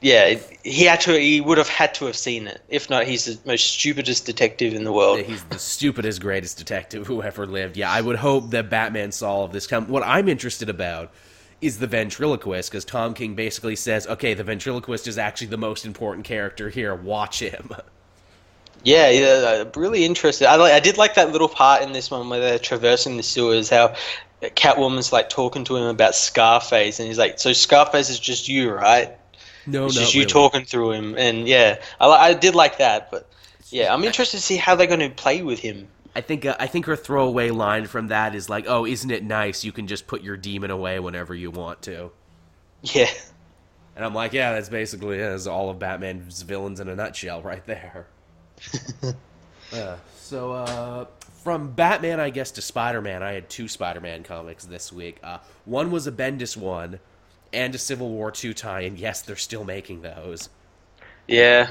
[0.02, 2.62] yeah, yeah he had to he would have had to have seen it.
[2.70, 5.20] If not he's the most stupidest detective in the world.
[5.20, 7.78] Yeah, he's the stupidest greatest detective who ever lived.
[7.78, 9.88] Yeah I would hope that Batman saw all of this come.
[9.88, 11.12] What I'm interested about
[11.62, 15.86] is the ventriloquist because Tom King basically says okay the ventriloquist is actually the most
[15.86, 16.96] important character here.
[16.96, 17.72] Watch him
[18.84, 20.48] Yeah, yeah, really interesting.
[20.48, 23.24] I like, I did like that little part in this one where they're traversing the
[23.24, 23.70] sewers.
[23.70, 23.96] How
[24.42, 28.72] Catwoman's like talking to him about Scarface, and he's like, "So Scarface is just you,
[28.72, 29.18] right?"
[29.66, 30.32] No, it's just you really.
[30.32, 33.12] talking through him, and yeah, I, I did like that.
[33.12, 33.30] But
[33.70, 35.88] yeah, I'm interested to see how they're going to play with him.
[36.16, 39.24] I think uh, I think her throwaway line from that is like, "Oh, isn't it
[39.24, 39.66] nice?
[39.66, 42.12] You can just put your demon away whenever you want to."
[42.82, 43.10] Yeah.
[43.96, 45.30] And I'm like, yeah, that's basically it.
[45.30, 48.08] That's all of Batman's villains in a nutshell, right there.
[49.74, 51.06] uh, so uh,
[51.44, 55.18] from Batman, I guess, to Spider Man, I had two Spider Man comics this week.
[55.24, 57.00] Uh, one was a Bendis one,
[57.54, 60.50] and a Civil War two tie, and yes, they're still making those.
[61.28, 61.70] Yeah.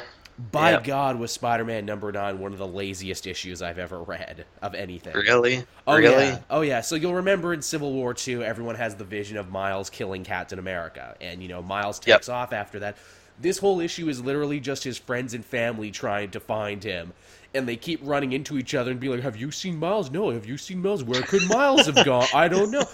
[0.53, 0.85] By yep.
[0.85, 4.77] God, was Spider Man number nine one of the laziest issues I've ever read of
[4.77, 5.13] anything.
[5.13, 5.65] Really?
[5.85, 6.27] Oh, really?
[6.27, 6.39] Yeah.
[6.49, 6.81] Oh, yeah.
[6.81, 10.61] So you'll remember in Civil War two, everyone has the vision of Miles killing Captain
[10.61, 11.17] America.
[11.21, 12.37] And, you know, Miles takes yep.
[12.37, 12.99] off after that.
[13.41, 17.13] This whole issue is literally just his friends and family trying to find him.
[17.55, 20.11] And they keep running into each other and be like, Have you seen Miles?
[20.11, 20.31] No.
[20.31, 21.03] Have you seen Miles?
[21.03, 22.27] Where could Miles have gone?
[22.35, 22.85] I don't know.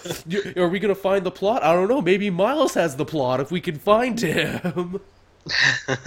[0.57, 1.65] Are we going to find the plot?
[1.65, 2.01] I don't know.
[2.01, 5.01] Maybe Miles has the plot if we can find him.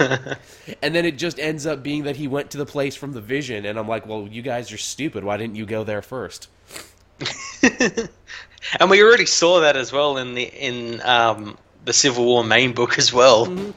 [0.82, 3.20] and then it just ends up being that he went to the place from the
[3.20, 3.66] vision.
[3.66, 5.24] And I'm like, Well, you guys are stupid.
[5.24, 6.48] Why didn't you go there first?
[7.62, 12.72] and we already saw that as well in the in um, the Civil War main
[12.72, 13.46] book as well.
[13.46, 13.70] Mm-hmm.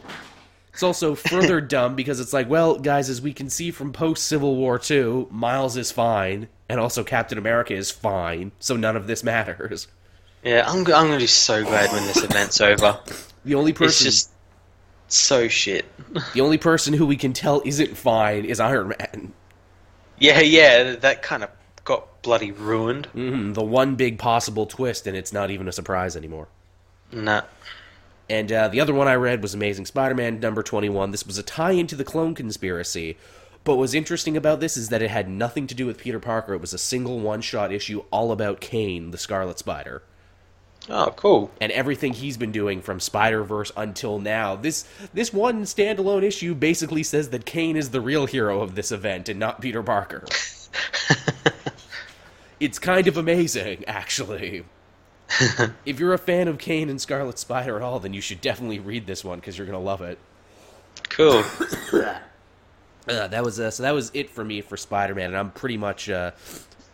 [0.73, 4.25] It's also further dumb because it's like, well, guys, as we can see from post
[4.25, 9.07] Civil War II, Miles is fine, and also Captain America is fine, so none of
[9.07, 9.87] this matters.
[10.43, 12.99] Yeah, I'm, I'm going to be so glad when this event's over.
[13.45, 14.07] The only person.
[14.07, 14.31] It's just
[15.07, 15.85] so shit.
[16.33, 19.33] the only person who we can tell isn't fine is Iron Man.
[20.17, 21.49] Yeah, yeah, that kind of
[21.83, 23.07] got bloody ruined.
[23.15, 26.47] Mm-hmm, the one big possible twist, and it's not even a surprise anymore.
[27.11, 27.41] Nah.
[28.31, 31.11] And uh, the other one I read was Amazing Spider Man number 21.
[31.11, 33.17] This was a tie into the clone conspiracy.
[33.65, 36.53] But what's interesting about this is that it had nothing to do with Peter Parker.
[36.53, 40.01] It was a single one shot issue all about Kaine, the Scarlet Spider.
[40.87, 41.51] Oh, cool.
[41.59, 44.55] And everything he's been doing from Spider Verse until now.
[44.55, 48.93] This this one standalone issue basically says that Kaine is the real hero of this
[48.93, 50.23] event and not Peter Parker.
[52.61, 54.63] it's kind of amazing, actually.
[55.85, 58.79] if you're a fan of Kaine and Scarlet Spider at all, then you should definitely
[58.79, 60.17] read this one because you're gonna love it.
[61.09, 61.43] Cool.
[61.93, 63.83] uh, that was uh, so.
[63.83, 66.31] That was it for me for Spider-Man, and I'm pretty much uh,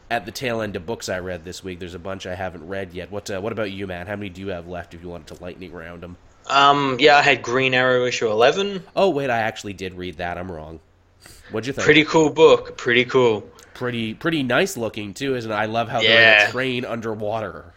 [0.10, 1.80] at the tail end of books I read this week.
[1.80, 3.12] There's a bunch I haven't read yet.
[3.12, 4.08] What uh, What about you, man?
[4.08, 4.94] How many do you have left?
[4.94, 6.18] If you wanted to lightning round them.
[6.50, 6.98] Um.
[7.00, 8.84] Yeah, I had Green Arrow issue eleven.
[8.96, 10.38] Oh wait, I actually did read that.
[10.38, 10.80] I'm wrong.
[11.52, 11.86] What'd you think?
[11.86, 12.78] Pretty cool book.
[12.78, 13.42] Pretty cool.
[13.74, 15.56] Pretty pretty nice looking too, isn't it?
[15.56, 16.10] I love how yeah.
[16.10, 17.74] they're in a train underwater.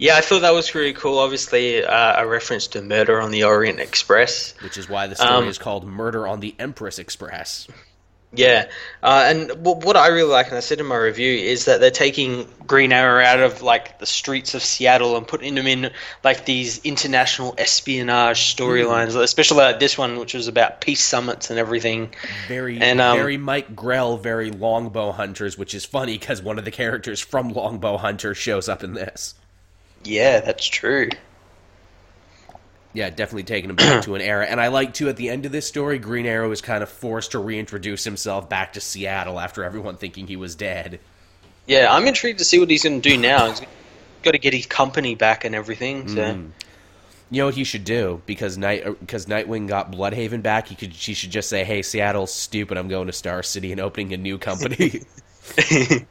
[0.00, 1.18] Yeah, I thought that was really cool.
[1.18, 5.30] Obviously, uh, a reference to Murder on the Orient Express, which is why the story
[5.30, 7.68] um, is called Murder on the Empress Express.
[8.32, 8.70] Yeah,
[9.02, 11.90] uh, and what I really like, and I said in my review, is that they're
[11.90, 15.90] taking Green Arrow out of like the streets of Seattle and putting them in
[16.24, 19.22] like these international espionage storylines, mm.
[19.22, 22.14] especially like this one, which was about peace summits and everything.
[22.48, 26.64] Very, and, um, very Mike Grell, very Longbow Hunters, which is funny because one of
[26.64, 29.34] the characters from Longbow Hunter shows up in this.
[30.04, 31.08] Yeah, that's true.
[32.92, 34.46] Yeah, definitely taking him back to an era.
[34.46, 36.88] And I like too at the end of this story, Green Arrow is kind of
[36.88, 41.00] forced to reintroduce himself back to Seattle after everyone thinking he was dead.
[41.66, 43.50] Yeah, I'm intrigued to see what he's going to do now.
[43.50, 43.62] He's
[44.22, 46.08] got to get his company back and everything.
[46.08, 46.16] So.
[46.16, 46.50] Mm.
[47.32, 50.66] You know what he should do because Night because Nightwing got Blüdhaven back.
[50.66, 52.76] He could she should just say, "Hey, Seattle's stupid.
[52.76, 55.02] I'm going to Star City and opening a new company."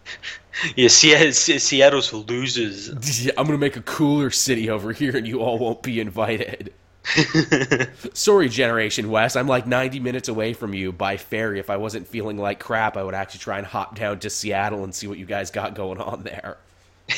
[0.76, 3.24] yeah, Seattle's losers.
[3.24, 6.74] Yeah, I'm gonna make a cooler city over here, and you all won't be invited.
[8.14, 9.36] Sorry, Generation West.
[9.36, 11.60] I'm like 90 minutes away from you by ferry.
[11.60, 14.84] If I wasn't feeling like crap, I would actually try and hop down to Seattle
[14.84, 16.58] and see what you guys got going on there.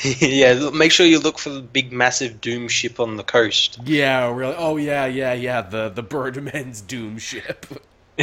[0.03, 3.80] yeah, make sure you look for the big, massive Doom ship on the coast.
[3.84, 4.55] Yeah, really.
[4.57, 5.61] Oh, yeah, yeah, yeah.
[5.61, 7.65] The the Birdman's Doom ship.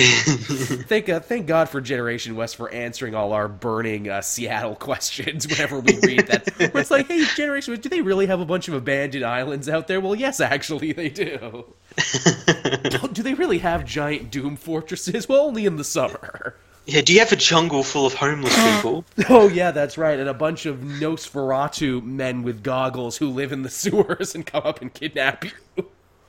[0.00, 5.46] Thank uh, thank God for Generation West for answering all our burning uh, Seattle questions
[5.46, 6.72] whenever we read that.
[6.72, 9.68] Where it's like, hey, Generation West, do they really have a bunch of abandoned islands
[9.68, 10.00] out there?
[10.00, 11.74] Well, yes, actually, they do.
[13.12, 15.28] do they really have giant Doom fortresses?
[15.28, 16.54] Well, only in the summer.
[16.88, 19.04] Yeah, do you have a jungle full of homeless people?
[19.28, 23.62] oh yeah, that's right, and a bunch of Nosferatu men with goggles who live in
[23.62, 25.50] the sewers and come up and kidnap you.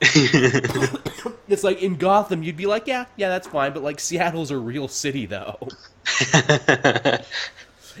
[1.48, 4.56] it's like in Gotham, you'd be like, yeah, yeah, that's fine, but like Seattle's a
[4.56, 5.58] real city, though.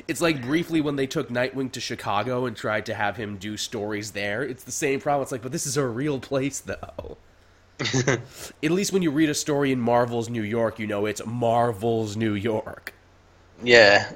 [0.08, 3.56] it's like briefly when they took Nightwing to Chicago and tried to have him do
[3.56, 4.42] stories there.
[4.42, 5.22] It's the same problem.
[5.22, 7.18] It's like, but this is a real place, though.
[8.62, 12.16] At least when you read a story in Marvel's New York, you know it's Marvel's
[12.16, 12.94] New York.
[13.62, 14.10] Yeah.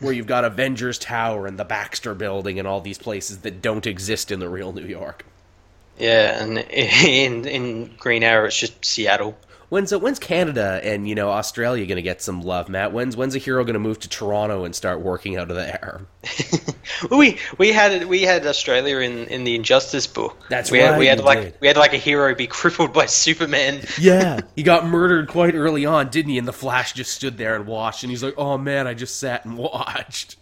[0.00, 3.86] where you've got Avengers Tower and the Baxter Building and all these places that don't
[3.86, 5.24] exist in the real New York.
[5.98, 9.36] Yeah, and in in Green Arrow, it's just Seattle.
[9.68, 12.92] When's uh, when's Canada and you know Australia going to get some love, Matt?
[12.92, 16.06] When's when's a hero going to move to Toronto and start working out of there?
[17.10, 20.38] we we had we had Australia in, in the Injustice book.
[20.48, 20.92] That's we right.
[20.92, 21.54] Had, we had like did.
[21.60, 23.82] we had like a hero be crippled by Superman.
[24.00, 26.38] Yeah, he got murdered quite early on, didn't he?
[26.38, 29.18] And the Flash just stood there and watched, and he's like, "Oh man, I just
[29.18, 30.36] sat and watched."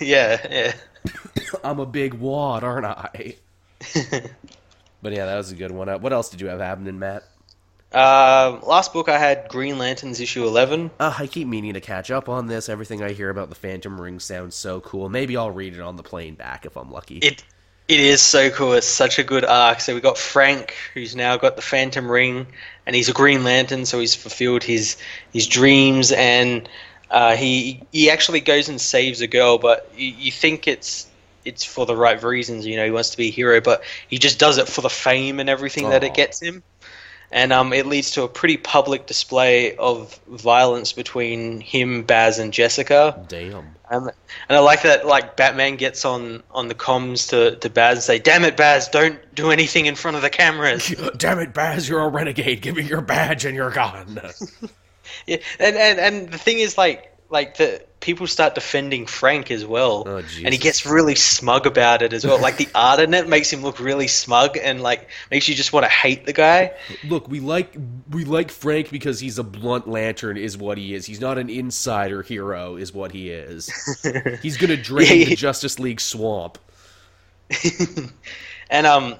[0.00, 0.74] yeah, yeah.
[1.64, 3.34] I'm a big wad, aren't I?
[5.02, 5.88] But yeah, that was a good one.
[5.88, 7.24] Uh, what else did you have happening, Matt?
[7.90, 10.90] Uh, last book I had Green Lanterns issue eleven.
[11.00, 12.68] Uh, I keep meaning to catch up on this.
[12.68, 15.08] Everything I hear about the Phantom Ring sounds so cool.
[15.08, 17.16] Maybe I'll read it on the plane back if I'm lucky.
[17.18, 17.42] It
[17.88, 18.74] it is so cool.
[18.74, 19.80] It's such a good arc.
[19.80, 22.46] So we got Frank, who's now got the Phantom Ring,
[22.84, 23.86] and he's a Green Lantern.
[23.86, 24.98] So he's fulfilled his
[25.32, 26.68] his dreams, and
[27.10, 29.56] uh, he he actually goes and saves a girl.
[29.56, 31.06] But you, you think it's
[31.44, 32.66] it's for the right reasons.
[32.66, 34.90] You know, he wants to be a hero, but he just does it for the
[34.90, 35.90] fame and everything Aww.
[35.90, 36.62] that it gets him
[37.30, 42.52] and um, it leads to a pretty public display of violence between him, Baz, and
[42.52, 43.24] Jessica.
[43.28, 43.74] Damn.
[43.90, 44.10] Um,
[44.48, 48.02] and I like that, like Batman gets on on the comms to to Baz and
[48.02, 51.88] say, "Damn it, Baz, don't do anything in front of the cameras." Damn it, Baz,
[51.88, 52.60] you're a renegade.
[52.60, 54.20] Give me your badge and your gun.
[55.26, 59.64] yeah, and, and and the thing is, like, like the people start defending Frank as
[59.64, 62.40] well, oh, and he gets really smug about it as well.
[62.40, 65.72] like the art in it makes him look really smug and like makes you just
[65.72, 66.72] want to hate the guy.
[67.04, 67.76] Look, we like
[68.10, 71.04] we like Frank because he's a blunt lantern, is what he is.
[71.06, 73.70] He's not an insider hero, is what he is.
[74.42, 75.24] he's gonna drain yeah, he...
[75.26, 76.58] the Justice League swamp.
[78.70, 79.16] and um,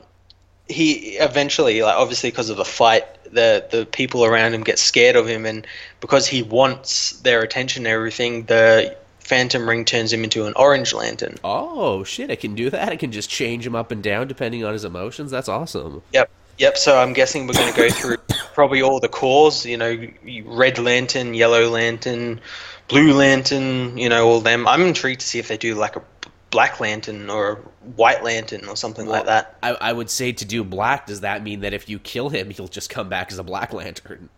[0.68, 5.16] he eventually, like obviously because of the fight, the the people around him get scared
[5.16, 5.66] of him, and
[6.01, 10.95] because he wants their attention and everything, the Phantom Ring turns him into an Orange
[10.95, 11.37] Lantern.
[11.45, 12.31] Oh shit!
[12.31, 12.89] I can do that.
[12.89, 15.31] I can just change him up and down depending on his emotions.
[15.31, 16.03] That's awesome.
[16.12, 16.31] Yep.
[16.59, 16.76] Yep.
[16.79, 18.16] So I'm guessing we're going to go through
[18.55, 19.66] probably all the cores.
[19.66, 20.09] You know,
[20.47, 22.41] Red Lantern, Yellow Lantern,
[22.89, 23.99] Blue Lantern.
[23.99, 24.66] You know, all them.
[24.66, 26.03] I'm intrigued to see if they do like a
[26.51, 27.57] Black Lantern or
[27.96, 29.59] White Lantern or something well, like that.
[29.62, 32.51] I, I, would say to do black, does that mean that if you kill him,
[32.51, 34.28] he'll just come back as a Black Lantern?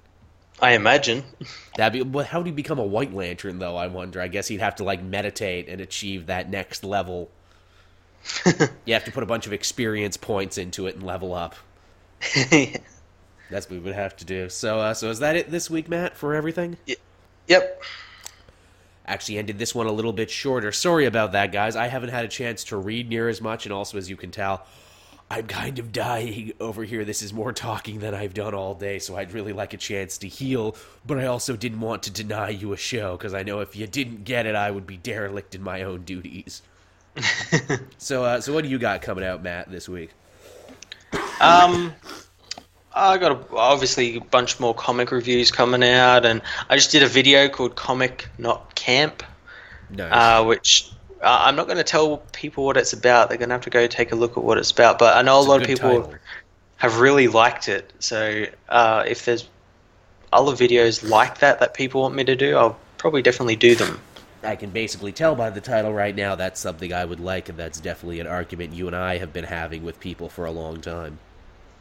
[0.60, 1.24] I imagine.
[1.76, 2.08] That'd be.
[2.08, 3.76] But how do you become a White Lantern, though?
[3.76, 4.20] I wonder.
[4.20, 7.30] I guess he'd have to like meditate and achieve that next level.
[8.84, 11.54] you have to put a bunch of experience points into it and level up.
[13.50, 14.48] That's what we would have to do.
[14.48, 16.76] So, uh, so is that it this week, Matt, for everything?
[16.86, 16.96] Y-
[17.48, 17.82] yep
[19.10, 20.70] actually ended this one a little bit shorter.
[20.72, 21.74] Sorry about that, guys.
[21.76, 24.30] I haven't had a chance to read near as much, and also, as you can
[24.30, 24.64] tell,
[25.30, 27.04] I'm kind of dying over here.
[27.04, 30.18] This is more talking than I've done all day, so I'd really like a chance
[30.18, 33.60] to heal, but I also didn't want to deny you a show, because I know
[33.60, 36.62] if you didn't get it, I would be derelict in my own duties.
[37.98, 40.10] so, uh, so what do you got coming out, Matt, this week?
[41.40, 41.94] Um,
[42.92, 47.02] I got a, obviously a bunch more comic reviews coming out, and I just did
[47.02, 49.22] a video called "Comic Not Camp,"
[49.90, 50.10] nice.
[50.12, 50.90] uh, which
[51.22, 53.28] uh, I'm not going to tell people what it's about.
[53.28, 54.98] They're going to have to go take a look at what it's about.
[54.98, 56.02] But I know it's a lot a of people.
[56.02, 56.14] Title.
[56.78, 57.92] have really liked it.
[57.98, 59.46] So uh, if there's
[60.32, 64.00] other videos like that that people want me to do, I'll probably definitely do them.
[64.42, 67.58] I can basically tell by the title right now that's something I would like, and
[67.58, 70.80] that's definitely an argument you and I have been having with people for a long
[70.80, 71.18] time.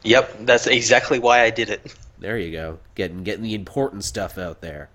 [0.03, 1.95] Yep, that's exactly why I did it.
[2.19, 4.89] There you go, getting getting the important stuff out there,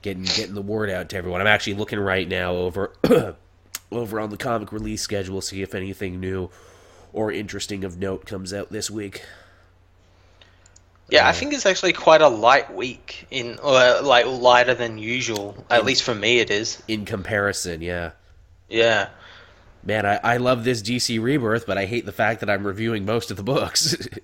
[0.00, 1.42] getting getting the word out to everyone.
[1.42, 2.92] I'm actually looking right now over
[3.92, 6.48] over on the comic release schedule, see if anything new
[7.12, 9.24] or interesting of note comes out this week.
[11.10, 14.96] Yeah, I uh, think it's actually quite a light week in, or like lighter than
[14.98, 15.64] usual.
[15.70, 16.82] At In- least for me, it is.
[16.88, 18.12] In comparison, yeah.
[18.68, 19.10] Yeah.
[19.86, 23.04] Man, I, I love this DC Rebirth, but I hate the fact that I'm reviewing
[23.04, 23.96] most of the books.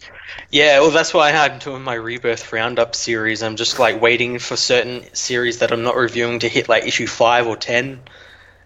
[0.52, 3.42] Yeah, well, that's why I'm doing my Rebirth Roundup series.
[3.42, 7.06] I'm just like waiting for certain series that I'm not reviewing to hit like issue
[7.06, 8.00] five or ten,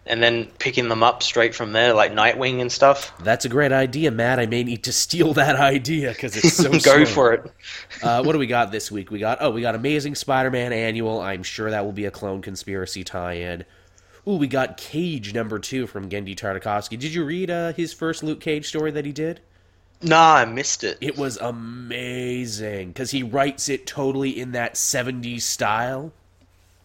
[0.07, 3.13] and then picking them up straight from there, like Nightwing and stuff.
[3.23, 4.39] That's a great idea, Matt.
[4.39, 7.53] I may need to steal that idea because it's so Go for it.
[8.03, 9.11] Uh, what do we got this week?
[9.11, 11.21] We got oh, we got Amazing Spider-Man annual.
[11.21, 13.65] I'm sure that will be a clone conspiracy tie-in.
[14.27, 16.99] Ooh, we got Cage number two from Genndy Tartakovsky.
[16.99, 19.41] Did you read uh, his first Luke Cage story that he did?
[20.03, 20.99] Nah, I missed it.
[21.01, 26.13] It was amazing because he writes it totally in that '70s style.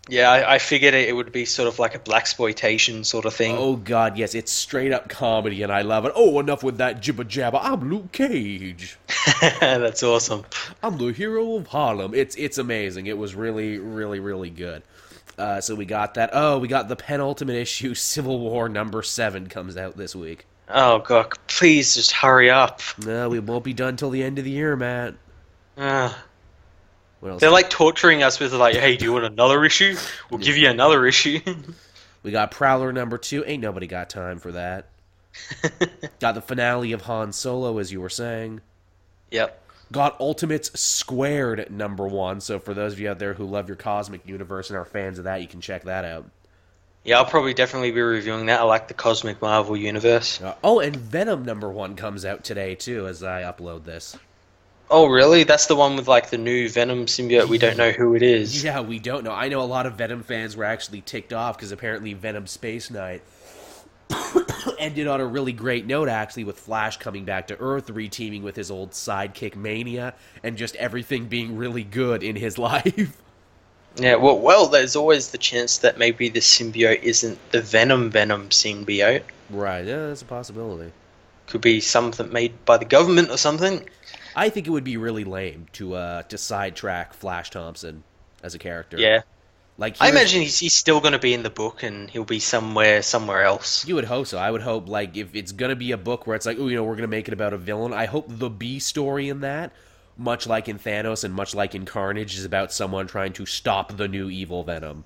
[0.10, 3.26] Yeah, I, I figured it, it would be sort of like a black exploitation sort
[3.26, 3.56] of thing.
[3.58, 6.14] Oh God, yes, it's straight up comedy, and I love it.
[6.16, 7.60] Oh, enough with that jibber jabber.
[7.62, 8.98] I'm Luke Cage.
[9.60, 10.46] That's awesome.
[10.82, 12.14] I'm the hero of Harlem.
[12.14, 13.06] It's it's amazing.
[13.08, 14.82] It was really really really good.
[15.40, 16.32] Uh, so we got that.
[16.34, 20.46] Oh, we got the penultimate issue, Civil War number seven, comes out this week.
[20.68, 22.82] Oh god, please just hurry up.
[23.04, 25.16] No, we won't be done till the end of the year, Matt.
[25.78, 26.14] Uh,
[27.22, 27.42] What else?
[27.42, 29.96] they're like torturing us with like, hey, do you want another issue?
[30.30, 31.40] We'll give you another issue.
[32.24, 33.44] we got Prowler number two.
[33.46, 34.90] Ain't nobody got time for that.
[36.20, 38.62] got the finale of Han Solo, as you were saying.
[39.32, 39.64] yep.
[39.92, 42.42] Got Ultimates Squared number one.
[42.42, 45.18] So for those of you out there who love your cosmic universe and are fans
[45.18, 46.30] of that, you can check that out.
[47.04, 48.60] Yeah, I'll probably definitely be reviewing that.
[48.60, 50.42] I like the Cosmic Marvel universe.
[50.42, 54.18] Uh, oh, and Venom number one comes out today too, as I upload this.
[54.92, 55.44] Oh, really?
[55.44, 57.48] That's the one with like the new Venom symbiote.
[57.48, 58.64] We don't know who it is.
[58.64, 59.32] Yeah, we don't know.
[59.32, 62.90] I know a lot of Venom fans were actually ticked off because apparently Venom Space
[62.90, 63.22] Knight
[64.80, 68.56] ended on a really great note, actually, with Flash coming back to Earth, reteaming with
[68.56, 70.14] his old sidekick Mania,
[70.44, 73.22] and just everything being really good in his life.
[73.96, 74.16] Yeah.
[74.16, 79.24] Well, well, there's always the chance that maybe the symbiote isn't the Venom Venom symbiote.
[79.50, 80.92] right, yeah, that's a possibility.
[81.48, 83.88] Could be something made by the government or something.
[84.36, 88.04] I think it would be really lame to uh to sidetrack Flash Thompson
[88.44, 88.98] as a character.
[88.98, 89.22] Yeah.
[89.80, 92.40] Like I imagine he's, he's still going to be in the book and he'll be
[92.40, 93.88] somewhere somewhere else.
[93.88, 94.38] You would hope so.
[94.38, 96.76] I would hope, like, if it's gonna be a book where it's like, oh, you
[96.76, 97.94] know, we're gonna make it about a villain.
[97.94, 99.72] I hope the B story in that,
[100.18, 103.96] much like in Thanos and much like in Carnage, is about someone trying to stop
[103.96, 105.06] the new evil Venom.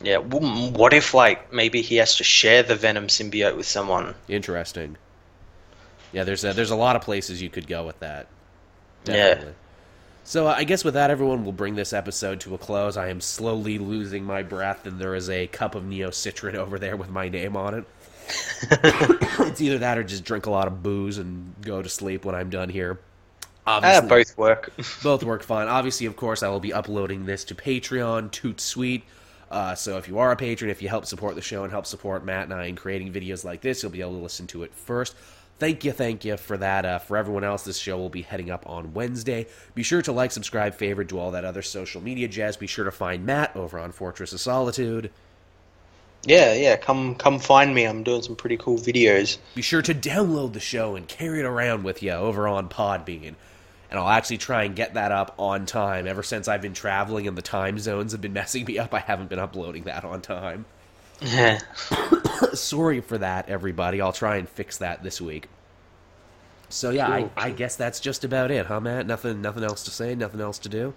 [0.00, 0.18] Yeah.
[0.18, 4.14] What if like maybe he has to share the Venom symbiote with someone?
[4.28, 4.96] Interesting.
[6.12, 8.28] Yeah, there's a, there's a lot of places you could go with that.
[9.04, 9.42] Yeah.
[10.26, 12.96] So uh, I guess with that, everyone, we'll bring this episode to a close.
[12.96, 16.96] I am slowly losing my breath, and there is a cup of Neocitran over there
[16.96, 17.84] with my name on it.
[18.72, 22.34] it's either that or just drink a lot of booze and go to sleep when
[22.34, 22.98] I'm done here.
[23.68, 24.72] Ah, Obviously, both work.
[25.04, 25.68] both work fine.
[25.68, 29.04] Obviously, of course, I will be uploading this to Patreon, Toot Sweet.
[29.48, 31.86] Uh, so if you are a patron, if you help support the show and help
[31.86, 34.64] support Matt and I in creating videos like this, you'll be able to listen to
[34.64, 35.14] it first.
[35.58, 36.84] Thank you, thank you for that.
[36.84, 39.46] Uh, for everyone else, this show will be heading up on Wednesday.
[39.74, 42.56] Be sure to like, subscribe, favorite, do all that other social media jazz.
[42.58, 45.10] Be sure to find Matt over on Fortress of Solitude.
[46.24, 46.76] yeah, yeah.
[46.76, 47.84] Come come find me.
[47.84, 49.38] I'm doing some pretty cool videos.
[49.54, 53.34] Be sure to download the show and carry it around with you over on Podbean.
[53.90, 56.06] And I'll actually try and get that up on time.
[56.06, 58.98] Ever since I've been traveling and the time zones have been messing me up, I
[59.00, 60.66] haven't been uploading that on time.
[62.54, 64.00] Sorry for that, everybody.
[64.00, 65.48] I'll try and fix that this week.
[66.68, 69.06] So yeah, I, I guess that's just about it, huh, Matt?
[69.06, 70.94] Nothing, nothing else to say, nothing else to do.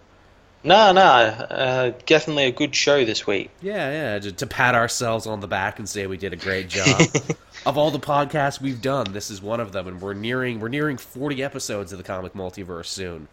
[0.64, 1.02] No, no.
[1.02, 3.50] Uh, definitely a good show this week.
[3.62, 6.68] Yeah, yeah, to, to pat ourselves on the back and say we did a great
[6.68, 7.02] job.
[7.66, 10.68] of all the podcasts we've done, this is one of them, and we're nearing we're
[10.68, 13.30] nearing forty episodes of the comic multiverse soon.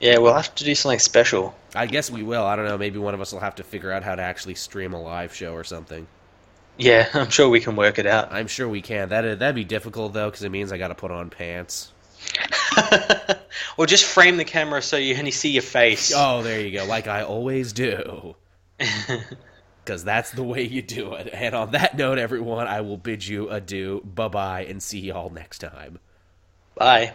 [0.00, 1.54] Yeah, we'll have to do something special.
[1.74, 2.44] I guess we will.
[2.44, 2.78] I don't know.
[2.78, 5.34] Maybe one of us will have to figure out how to actually stream a live
[5.34, 6.06] show or something.
[6.76, 8.32] Yeah, I'm sure we can work it out.
[8.32, 9.08] I'm sure we can.
[9.08, 11.92] That that'd be difficult though, because it means I got to put on pants.
[13.76, 16.12] or just frame the camera so you only see your face.
[16.14, 16.84] Oh, there you go.
[16.84, 18.36] Like I always do.
[19.88, 21.30] Because that's the way you do it.
[21.32, 25.30] And on that note, everyone, I will bid you adieu, bye bye, and see y'all
[25.30, 25.98] next time.
[26.74, 27.14] Bye.